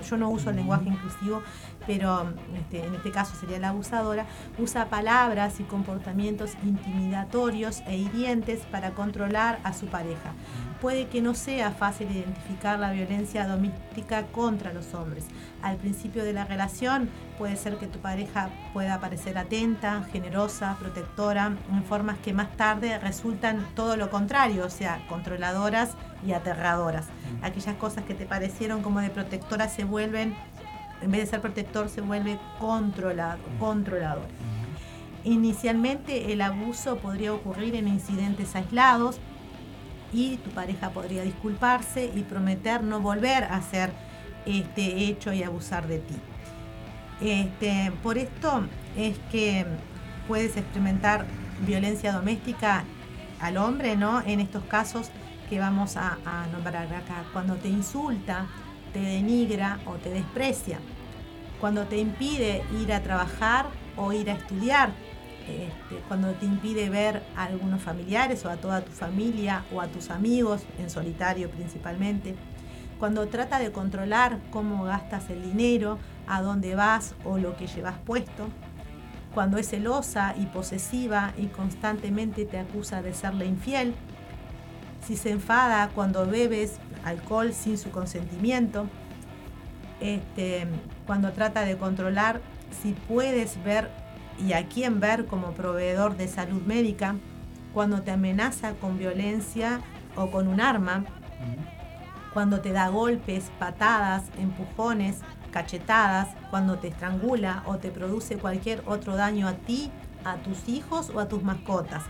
[0.10, 1.42] yo no uso el lenguaje inclusivo,
[1.86, 4.26] pero este, en este caso sería la abusadora,
[4.58, 10.34] usa palabras y comportamientos intimidatorios e hirientes para controlar a su pareja.
[10.82, 15.26] Puede que no sea fácil identificar la violencia doméstica contra los hombres.
[15.64, 17.10] Al principio de la relación
[17.40, 23.00] puede ser que tu pareja pueda parecer atenta, generosa, protectora, en formas que más tarde
[23.00, 27.08] resultan todo lo contrario, o sea, controladoras y aterradoras.
[27.42, 30.36] Aquellas cosas que te parecieron como de protectora se vuelven,
[31.02, 34.28] en vez de ser protector, se vuelve controlado, controlador.
[35.24, 39.20] Inicialmente el abuso podría ocurrir en incidentes aislados
[40.12, 43.92] y tu pareja podría disculparse y prometer no volver a hacer
[44.46, 46.16] este hecho y abusar de ti.
[47.20, 48.64] Este, por esto
[48.96, 49.66] es que
[50.28, 51.26] puedes experimentar
[51.66, 52.84] violencia doméstica
[53.42, 54.22] al hombre, ¿no?
[54.22, 55.10] En estos casos
[55.50, 58.48] que vamos a, a nombrar acá, cuando te insulta,
[58.94, 60.80] te denigra o te desprecia,
[61.60, 64.92] cuando te impide ir a trabajar o ir a estudiar,
[65.48, 69.88] este, cuando te impide ver a algunos familiares o a toda tu familia o a
[69.88, 72.36] tus amigos, en solitario principalmente,
[73.00, 77.96] cuando trata de controlar cómo gastas el dinero, a dónde vas o lo que llevas
[78.06, 78.48] puesto,
[79.34, 83.94] cuando es celosa y posesiva y constantemente te acusa de serle infiel,
[85.06, 88.88] si se enfada cuando bebes alcohol sin su consentimiento,
[90.02, 90.68] este,
[91.06, 92.42] cuando trata de controlar
[92.82, 93.90] si puedes ver
[94.38, 97.16] y a quién ver como proveedor de salud médica,
[97.74, 99.82] cuando te amenaza con violencia
[100.16, 101.06] o con un arma,
[102.34, 105.20] cuando te da golpes, patadas, empujones,
[105.52, 109.92] cachetadas, cuando te estrangula o te produce cualquier otro daño a ti,
[110.24, 112.04] a tus hijos o a tus mascotas,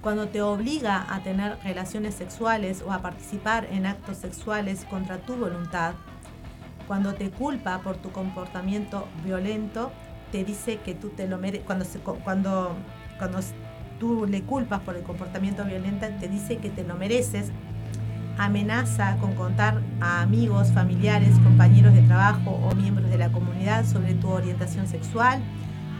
[0.00, 5.36] cuando te obliga a tener relaciones sexuales o a participar en actos sexuales contra tu
[5.36, 5.94] voluntad,
[6.86, 9.90] cuando te culpa por tu comportamiento violento,
[10.32, 11.86] te dice que tú te lo mereces, cuando,
[12.24, 12.76] cuando,
[13.18, 13.40] cuando
[13.98, 17.50] tú le culpas por el comportamiento violento, te dice que te lo mereces,
[18.38, 24.14] amenaza con contar a amigos, familiares, compañeros de trabajo o miembros de la comunidad sobre
[24.14, 25.40] tu orientación sexual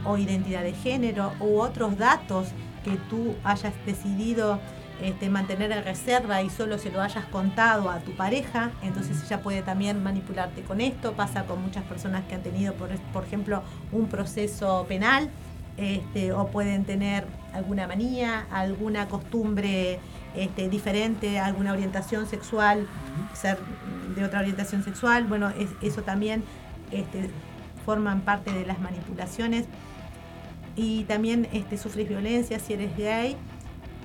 [0.04, 2.48] o identidad de género u otros datos
[2.84, 4.60] que tú hayas decidido
[5.02, 9.42] este, mantener en reserva y solo se lo hayas contado a tu pareja, entonces ella
[9.42, 11.12] puede también manipularte con esto.
[11.12, 15.30] Pasa con muchas personas que han tenido, por, por ejemplo, un proceso penal
[15.76, 19.98] este, o pueden tener alguna manía, alguna costumbre
[20.34, 22.86] este, diferente, alguna orientación sexual,
[23.34, 23.58] ser
[24.14, 25.24] de otra orientación sexual.
[25.24, 26.42] Bueno, eso también
[26.90, 27.28] este,
[27.84, 29.66] forman parte de las manipulaciones.
[30.74, 31.48] Y también
[31.80, 33.36] sufres violencia si eres gay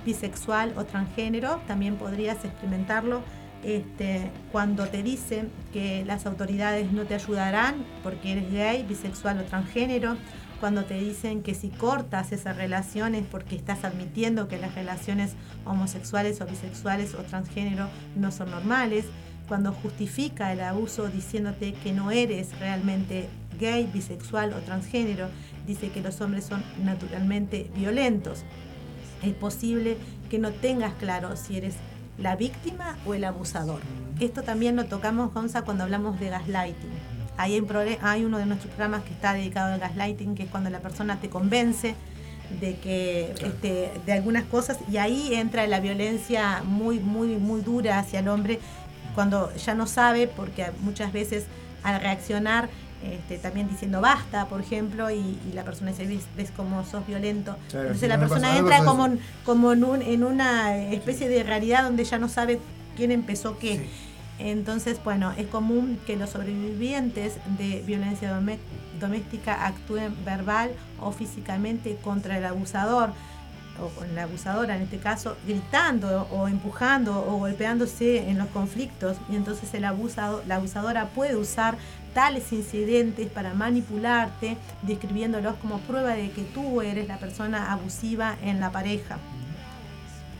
[0.05, 3.21] bisexual o transgénero, también podrías experimentarlo
[3.63, 9.43] este, cuando te dicen que las autoridades no te ayudarán porque eres gay, bisexual o
[9.43, 10.17] transgénero,
[10.59, 15.33] cuando te dicen que si cortas esas relaciones porque estás admitiendo que las relaciones
[15.65, 19.05] homosexuales o bisexuales o transgénero no son normales,
[19.47, 23.27] cuando justifica el abuso diciéndote que no eres realmente
[23.59, 25.29] gay, bisexual o transgénero,
[25.67, 28.43] dice que los hombres son naturalmente violentos
[29.24, 29.97] es posible
[30.30, 31.76] que no tengas claro si eres
[32.17, 33.82] la víctima o el abusador.
[34.19, 36.91] Esto también lo tocamos, Gonza, cuando hablamos de gaslighting.
[37.38, 37.63] Hay,
[38.01, 41.19] hay uno de nuestros programas que está dedicado al gaslighting, que es cuando la persona
[41.19, 41.95] te convence
[42.59, 47.97] de que este, de algunas cosas y ahí entra la violencia muy muy muy dura
[47.97, 48.59] hacia el hombre
[49.15, 51.45] cuando ya no sabe porque muchas veces
[51.84, 52.69] al reaccionar
[53.03, 57.57] este, también diciendo basta, por ejemplo, y, la persona dice, ves, como sos violento.
[57.73, 59.09] Entonces la persona entra como,
[59.45, 62.59] como en, una especie de realidad donde ya no sabe
[62.95, 63.87] quién empezó qué.
[64.39, 68.39] Entonces, bueno, es común que los sobrevivientes de violencia
[68.99, 73.11] doméstica actúen verbal o físicamente contra el abusador
[73.79, 79.17] o con la abusadora en este caso, gritando o empujando o golpeándose en los conflictos
[79.29, 81.77] y entonces el abusado, la abusadora puede usar
[82.14, 88.59] tales incidentes para manipularte, describiéndolos como prueba de que tú eres la persona abusiva en
[88.59, 89.18] la pareja.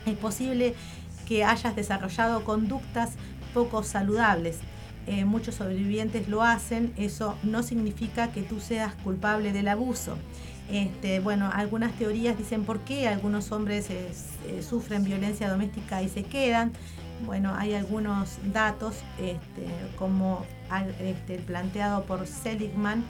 [0.06, 0.74] Es posible
[1.26, 3.12] que hayas desarrollado conductas
[3.54, 4.58] poco saludables.
[5.06, 10.16] Eh, muchos sobrevivientes lo hacen, eso no significa que tú seas culpable del abuso.
[10.70, 14.12] Este, bueno, algunas teorías dicen por qué algunos hombres eh,
[14.46, 16.72] eh, sufren violencia doméstica y se quedan.
[17.26, 19.66] Bueno, hay algunos datos, este,
[19.96, 20.44] como
[20.80, 23.04] este, el planteado por Seligman,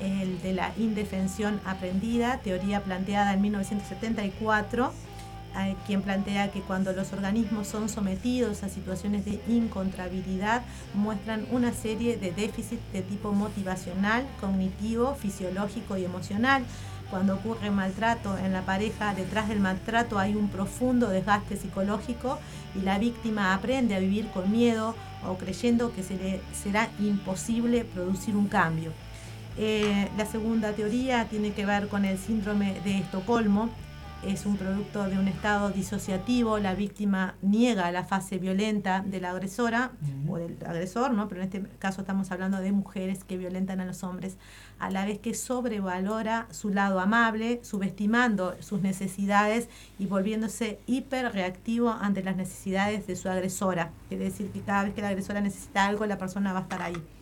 [0.00, 4.92] el de la indefensión aprendida, teoría planteada en 1974,
[5.86, 10.62] quien plantea que cuando los organismos son sometidos a situaciones de incontrabilidad,
[10.92, 16.62] muestran una serie de déficits de tipo motivacional, cognitivo, fisiológico y emocional
[17.10, 22.38] cuando ocurre maltrato en la pareja, detrás del maltrato hay un profundo desgaste psicológico
[22.74, 24.94] y la víctima aprende a vivir con miedo
[25.26, 28.92] o creyendo que será imposible producir un cambio.
[29.58, 33.70] Eh, la segunda teoría tiene que ver con el síndrome de Estocolmo,
[34.26, 39.30] es un producto de un estado disociativo, la víctima niega la fase violenta de la
[39.30, 39.92] agresora
[40.28, 41.28] o del agresor, ¿no?
[41.28, 44.36] pero en este caso estamos hablando de mujeres que violentan a los hombres,
[44.78, 49.68] a la vez que sobrevalora su lado amable, subestimando sus necesidades
[49.98, 53.92] y volviéndose hiperreactivo ante las necesidades de su agresora.
[54.08, 56.82] Quiere decir que cada vez que la agresora necesita algo, la persona va a estar
[56.82, 57.15] ahí.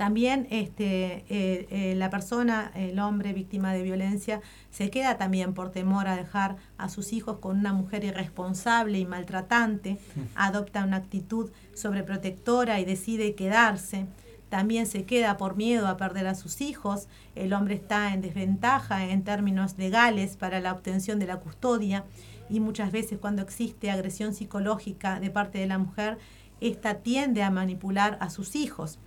[0.00, 4.40] También este, eh, eh, la persona, el hombre víctima de violencia,
[4.70, 9.04] se queda también por temor a dejar a sus hijos con una mujer irresponsable y
[9.04, 9.98] maltratante,
[10.34, 14.06] adopta una actitud sobreprotectora y decide quedarse.
[14.48, 17.06] También se queda por miedo a perder a sus hijos.
[17.34, 22.06] El hombre está en desventaja en términos legales para la obtención de la custodia
[22.48, 26.16] y muchas veces cuando existe agresión psicológica de parte de la mujer,
[26.62, 28.98] esta tiende a manipular a sus hijos.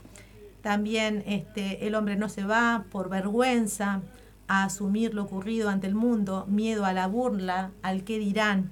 [0.64, 4.00] También este, el hombre no se va por vergüenza
[4.48, 8.72] a asumir lo ocurrido ante el mundo, miedo a la burla, al qué dirán.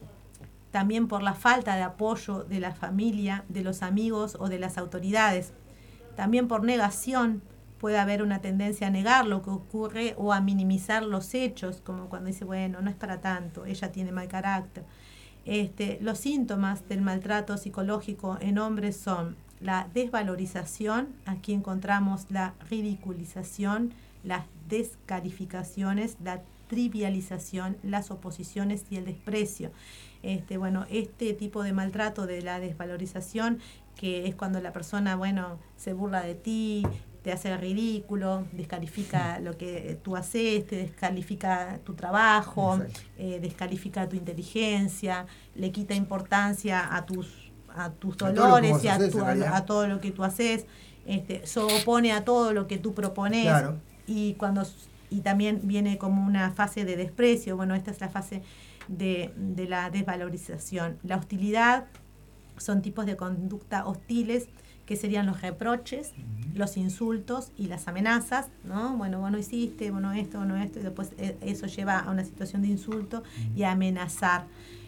[0.71, 4.77] También por la falta de apoyo de la familia, de los amigos o de las
[4.77, 5.51] autoridades.
[6.15, 7.41] También por negación,
[7.77, 12.07] puede haber una tendencia a negar lo que ocurre o a minimizar los hechos, como
[12.07, 14.85] cuando dice, bueno, no es para tanto, ella tiene mal carácter.
[15.43, 23.93] Este, los síntomas del maltrato psicológico en hombres son la desvalorización, aquí encontramos la ridiculización,
[24.24, 29.72] las descalificaciones, la trivialización, las oposiciones y el desprecio.
[30.24, 33.59] Este, bueno, este tipo de maltrato de la desvalorización,
[33.95, 36.84] que es cuando la persona, bueno, se burla de ti,
[37.24, 42.80] te hace ridículo, descalifica lo que tú haces, te descalifica tu trabajo,
[43.18, 47.40] eh, descalifica tu inteligencia, le quita importancia a tus
[47.76, 48.95] a tus dolores y a,
[49.55, 50.65] a, todo lo que tú haces,
[51.05, 53.51] este, se opone a todo lo que tú propones.
[54.07, 54.63] Y cuando
[55.09, 58.41] y también viene como una fase de desprecio, bueno, esta es la fase
[58.88, 60.97] de, de la desvalorización.
[61.03, 61.86] La hostilidad
[62.57, 64.47] son tipos de conducta hostiles
[64.86, 66.11] que serían los reproches,
[66.53, 68.97] los insultos y las amenazas, ¿no?
[68.97, 72.26] Bueno, vos no hiciste, bueno esto, bueno esto, y después eh, eso lleva a una
[72.26, 73.24] situación de insulto
[73.55, 74.45] y a amenazar.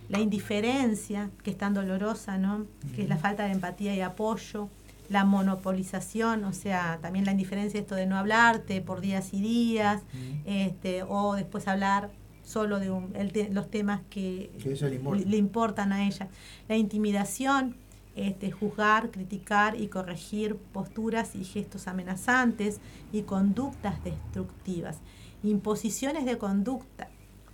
[0.10, 2.66] La indiferencia, que es tan dolorosa, ¿no?
[2.95, 4.70] Que es la falta de empatía y apoyo,
[5.10, 10.01] la monopolización, o sea, también la indiferencia esto de no hablarte por días y días,
[10.45, 12.10] este, o después hablar
[12.43, 15.30] solo de un- el te- los temas que, le importa.
[15.30, 16.28] le importan a ella.
[16.68, 17.76] La intimidación,
[18.16, 22.80] este, juzgar, criticar y corregir posturas y gestos amenazantes
[23.12, 24.97] y conductas destructivas.
[25.43, 27.10] Imposiciones de conducta,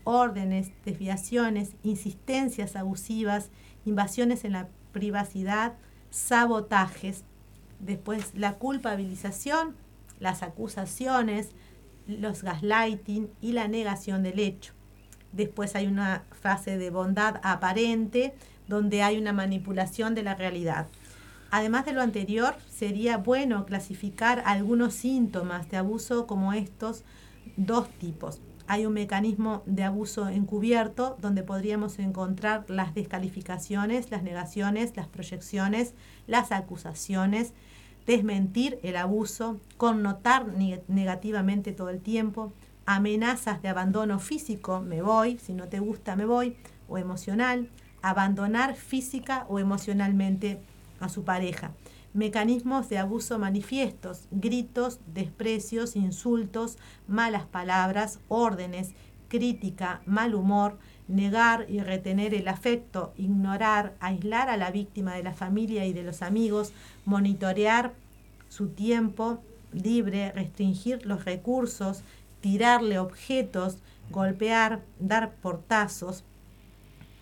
[0.09, 3.51] órdenes, desviaciones, insistencias abusivas,
[3.85, 5.73] invasiones en la privacidad,
[6.09, 7.23] sabotajes.
[7.79, 9.75] Después la culpabilización,
[10.19, 11.51] las acusaciones,
[12.07, 14.73] los gaslighting y la negación del hecho.
[15.31, 18.33] Después hay una fase de bondad aparente,
[18.67, 20.87] donde hay una manipulación de la realidad.
[21.51, 27.03] Además de lo anterior, sería bueno clasificar algunos síntomas de abuso como estos
[27.57, 28.41] dos tipos.
[28.71, 35.95] Hay un mecanismo de abuso encubierto donde podríamos encontrar las descalificaciones, las negaciones, las proyecciones,
[36.27, 37.53] las acusaciones,
[38.05, 42.53] desmentir el abuso, connotar ne- negativamente todo el tiempo,
[42.85, 46.55] amenazas de abandono físico, me voy, si no te gusta me voy,
[46.87, 47.69] o emocional,
[48.03, 50.61] abandonar física o emocionalmente
[50.99, 51.71] a su pareja.
[52.13, 58.93] Mecanismos de abuso manifiestos, gritos, desprecios, insultos, malas palabras, órdenes,
[59.27, 65.33] crítica, mal humor, negar y retener el afecto, ignorar, aislar a la víctima de la
[65.33, 66.73] familia y de los amigos,
[67.05, 67.93] monitorear
[68.49, 69.39] su tiempo
[69.71, 72.01] libre, restringir los recursos,
[72.41, 73.77] tirarle objetos,
[74.09, 76.23] golpear, dar portazos,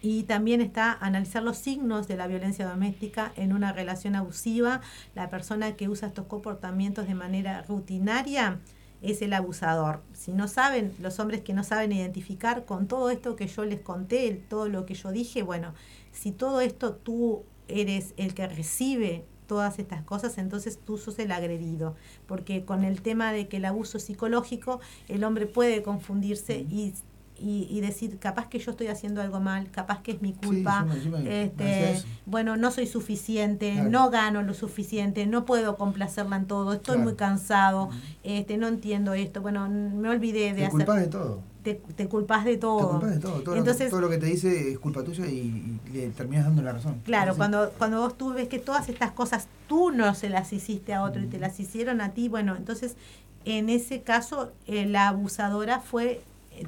[0.02, 4.82] y también está analizar los signos de la violencia doméstica en una relación abusiva.
[5.16, 8.60] La persona que usa estos comportamientos de manera rutinaria
[9.02, 10.02] es el abusador.
[10.14, 13.82] Si no saben, los hombres que no saben identificar con todo esto que yo les
[13.82, 15.74] conté, todo lo que yo dije, bueno,
[16.12, 21.32] si todo esto tú eres el que recibe todas estas cosas, entonces tú sos el
[21.32, 21.95] agredido,
[22.28, 26.93] porque con el tema de que el abuso psicológico, el hombre puede confundirse y,
[27.39, 30.85] y, y decir, capaz que yo estoy haciendo algo mal, capaz que es mi culpa,
[30.91, 32.07] encima me este, eso.
[32.25, 33.89] bueno, no soy suficiente, Claro.
[33.89, 37.09] no gano lo suficiente, no puedo complacerla en todo, estoy Claro.
[37.09, 37.89] muy cansado,
[38.23, 40.71] este, no entiendo esto, bueno, me olvidé de Te hacer...
[40.71, 41.41] culpas de todo.
[41.63, 42.77] Te, te culpas de todo.
[42.88, 43.41] Te culpas de todo.
[43.41, 46.45] Todo, Entonces, lo, todo lo que te dice es culpa tuya y, y le terminas
[46.45, 47.01] dando la razón.
[47.03, 47.38] Claro, Sí.
[47.38, 51.03] cuando, cuando vos tú ves que todas estas cosas tú no se las hiciste a
[51.03, 52.95] otro y te las hicieron a ti, bueno, entonces
[53.43, 56.21] en ese caso eh, la abusadora fue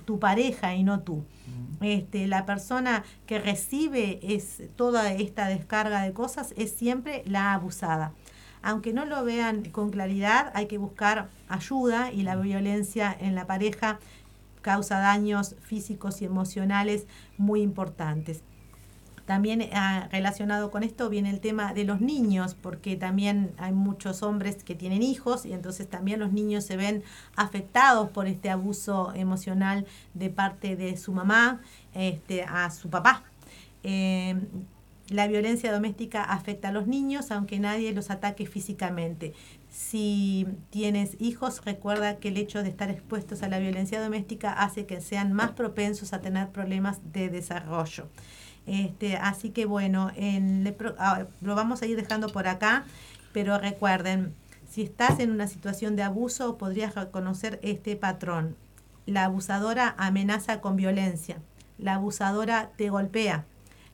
[0.06, 1.24] tu pareja y no tú.
[1.82, 8.12] Este, la persona que recibe es toda esta descarga de cosas es siempre la abusada.
[8.62, 13.48] Aunque no lo vean con claridad, hay que buscar ayuda y la violencia en la
[13.48, 14.00] pareja
[14.62, 18.44] causa daños físicos y emocionales muy importantes.
[19.30, 24.24] También ah, relacionado con esto viene el tema de los niños, porque también hay muchos
[24.24, 27.04] hombres que tienen hijos y entonces también los niños se ven
[27.36, 31.62] afectados por este abuso emocional de parte de su mamá
[31.94, 33.22] este, a su papá.
[33.84, 34.36] Eh,
[35.10, 39.36] la violencia doméstica afecta a los niños, aunque nadie los ataque físicamente.
[39.70, 44.88] Si tienes hijos, recuerda que el hecho de estar expuestos a la violencia doméstica hace
[44.88, 48.08] que sean más propensos a tener problemas de desarrollo.
[48.66, 52.86] Este, así que bueno, en le ah, lo vamos a ir dejando por acá,
[53.34, 54.36] pero recuerden,
[54.70, 58.56] si estás en una situación de abuso, podrías reconocer este patrón.
[59.08, 61.42] La abusadora amenaza con violencia.
[61.80, 63.46] La abusadora te golpea.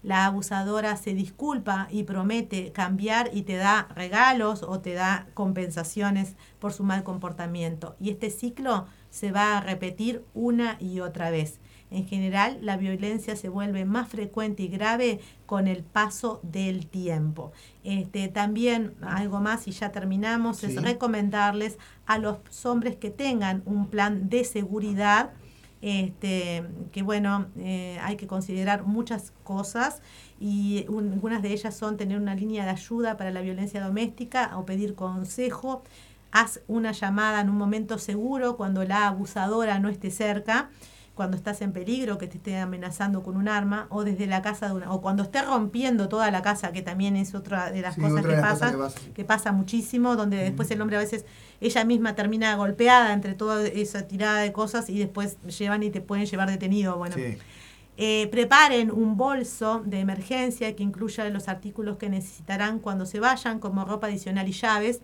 [0.03, 6.35] La abusadora se disculpa y promete cambiar y te da regalos o te da compensaciones
[6.59, 7.95] por su mal comportamiento.
[7.99, 11.59] Y este ciclo se va a repetir una y otra vez.
[11.91, 17.51] En general, la violencia se vuelve más frecuente y grave con el paso del tiempo.
[17.83, 20.65] Este, también algo más y ya terminamos Sí.
[20.67, 25.31] es recomendarles a los hombres que tengan un plan de seguridad
[25.81, 30.01] este, que bueno, eh, hay que considerar muchas cosas
[30.39, 34.57] y un- algunas de ellas son tener una línea de ayuda para la violencia doméstica
[34.57, 35.83] o pedir consejo.
[36.31, 40.69] Haz una llamada en un momento seguro cuando la abusadora no esté cerca.
[41.15, 44.67] Cuando estás en peligro, que te esté amenazando con un arma, o desde la casa
[44.67, 47.95] de una, o cuando esté rompiendo toda la casa, que también es otra de las
[47.95, 49.11] Sí, cosas que las pasa, que pasa, sí.
[49.15, 51.25] que pasa muchísimo, donde después el hombre a veces
[51.61, 56.01] ella misma termina golpeada entre toda esa tirada de cosas y después llevan y te
[56.01, 56.97] pueden llevar detenido.
[56.97, 57.37] Bueno, Sí.
[57.97, 63.59] eh, preparen un bolso de emergencia que incluya los artículos que necesitarán cuando se vayan,
[63.59, 64.99] como ropa adicional y llaves.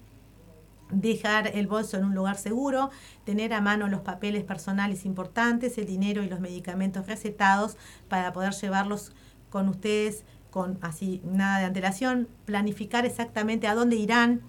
[0.91, 2.89] Dejar el bolso en un lugar seguro,
[3.25, 7.77] tener a mano los papeles personales importantes, el dinero y los medicamentos recetados
[8.07, 9.13] para poder llevarlos
[9.49, 14.41] con ustedes con así nada de antelación, planificar exactamente a dónde irán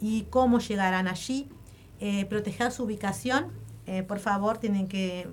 [0.00, 1.48] y cómo llegarán allí,
[2.00, 3.52] eh, proteger su ubicación,
[3.86, 5.28] eh, por favor tienen que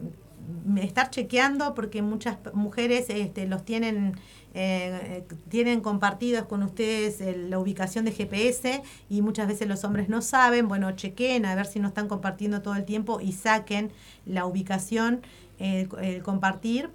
[0.65, 4.15] mm, estar chequeando porque muchas mujeres este, los tienen
[4.55, 9.83] eh, eh, tienen compartidos con ustedes el- la ubicación de GPS y muchas veces los
[9.83, 13.31] hombres no saben, bueno, chequen a ver si no están compartiendo todo el tiempo y
[13.33, 13.91] saquen
[14.25, 15.21] la ubicación,
[15.59, 16.89] eh, el compartir.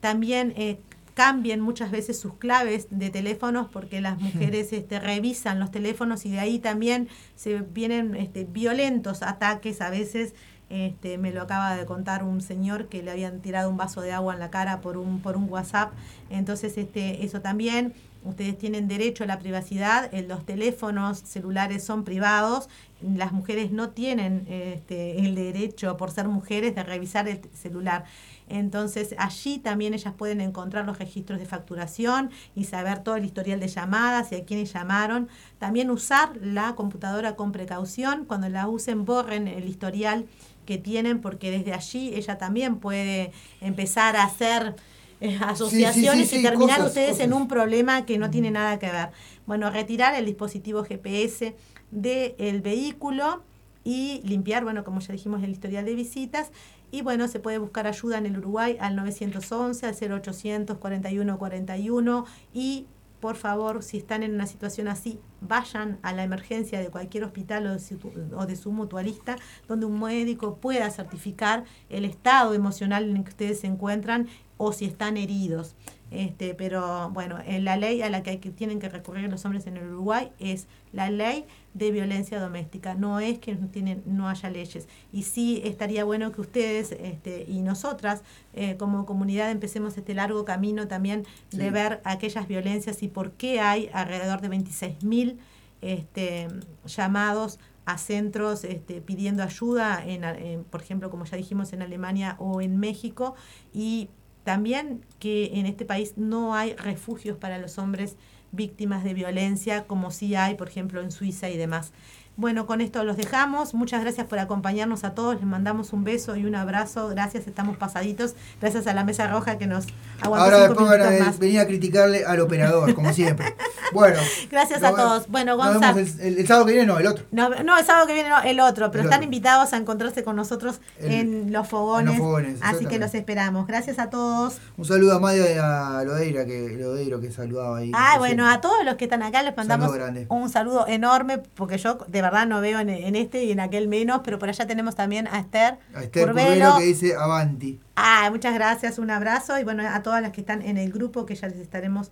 [0.00, 0.78] También eh,
[1.14, 6.30] cambien muchas veces sus claves de teléfonos porque las mujeres este, revisan los teléfonos y
[6.30, 10.34] de ahí también se vienen este, violentos ataques a veces.
[10.72, 14.10] Este, me lo acaba de contar un señor que le habían tirado un vaso de
[14.10, 15.92] agua en la cara por un, por un WhatsApp.
[16.30, 17.92] Entonces, este, eso también,
[18.24, 22.70] ustedes tienen derecho a la privacidad, los teléfonos celulares son privados,
[23.02, 28.04] las mujeres no tienen este, el derecho, por ser mujeres, de revisar el celular.
[28.48, 33.60] Entonces allí también ellas pueden encontrar los registros de facturación y saber todo el historial
[33.60, 35.28] de llamadas y a quiénes llamaron.
[35.58, 38.24] También usar la computadora con precaución.
[38.26, 40.26] Cuando la usen, borren el historial
[40.64, 44.74] que tienen porque desde allí ella también puede empezar a hacer
[45.20, 48.78] eh, asociaciones sí, y sí, terminar cosas, ustedes en un problema que no tiene nada
[48.78, 49.10] que ver.
[49.46, 51.54] Bueno, retirar el dispositivo GPS
[51.90, 53.42] del vehículo
[53.84, 56.50] y limpiar, bueno, como ya dijimos, el historial de visitas.
[56.90, 62.26] Y bueno, se puede buscar ayuda en el Uruguay al 911, al 0800 41 41
[62.52, 62.86] y
[63.22, 67.68] por favor, si están en una situación así, vayan a la emergencia de cualquier hospital
[67.68, 69.36] o de su, mutualista,
[69.68, 74.72] donde un médico pueda certificar el estado emocional en el que ustedes se encuentran o
[74.72, 75.76] si están heridos.
[76.10, 79.68] Este, pero bueno, en la ley a la que, que tienen que recurrir los hombres
[79.68, 82.94] en el Uruguay es la ley de violencia doméstica.
[82.94, 84.88] No es que no, tienen, no haya leyes.
[85.12, 90.44] Y sí estaría bueno que ustedes este, y nosotras eh, como comunidad empecemos este largo
[90.44, 95.36] camino también de ver aquellas violencias y por qué hay alrededor de 26.000
[95.80, 96.48] este,
[96.84, 102.36] llamados a centros este, pidiendo ayuda, en, en, por ejemplo, como ya dijimos, en Alemania
[102.38, 103.34] o en México,
[103.74, 104.08] y
[104.44, 108.16] también que en este país no hay refugios para los hombres
[108.52, 111.92] víctimas de violencia, como sí hay, por ejemplo, en Suiza y demás.
[112.36, 113.74] Bueno, con esto los dejamos.
[113.74, 115.36] Muchas gracias por acompañarnos a todos.
[115.36, 117.08] Les mandamos un beso y un abrazo.
[117.08, 118.34] Gracias, estamos pasaditos.
[118.60, 119.86] Gracias a la Mesa Roja que nos
[120.20, 123.54] aguantó Ahora después van a venir a criticarle al operador, como siempre.
[123.92, 124.18] Bueno.
[124.50, 125.28] Gracias a todos.
[125.28, 125.92] Bueno, nos Gonza.
[125.92, 127.24] vemos el, el- el sábado que viene, no, el otro.
[127.30, 129.24] No, no, el sábado que viene no, el otro, pero El están otro.
[129.24, 132.12] invitados a encontrarse con nosotros en los fogones.
[132.14, 133.66] en los fogones, así que los esperamos.
[133.66, 134.58] Gracias a todos.
[134.76, 137.92] Un saludo a Madia y a Lodeira, que, Lodeiro que saludaba ahí.
[137.94, 139.92] Ah, bueno, a todos los que están acá les mandamos
[140.28, 143.88] un saludo enorme, porque yo de verdad no veo en, en este y en aquel
[143.88, 147.80] menos, pero por allá tenemos también a Esther, A Esther que dice Avanti.
[147.96, 151.26] Ah, muchas gracias, un abrazo y bueno, a todas las que están en el grupo
[151.26, 152.10] que ya les estaremos.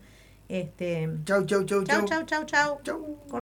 [0.50, 2.06] Este, Chau, chau, chau, chau, chau.
[2.08, 2.80] chau, chau, chau.
[2.84, 3.39] Chau.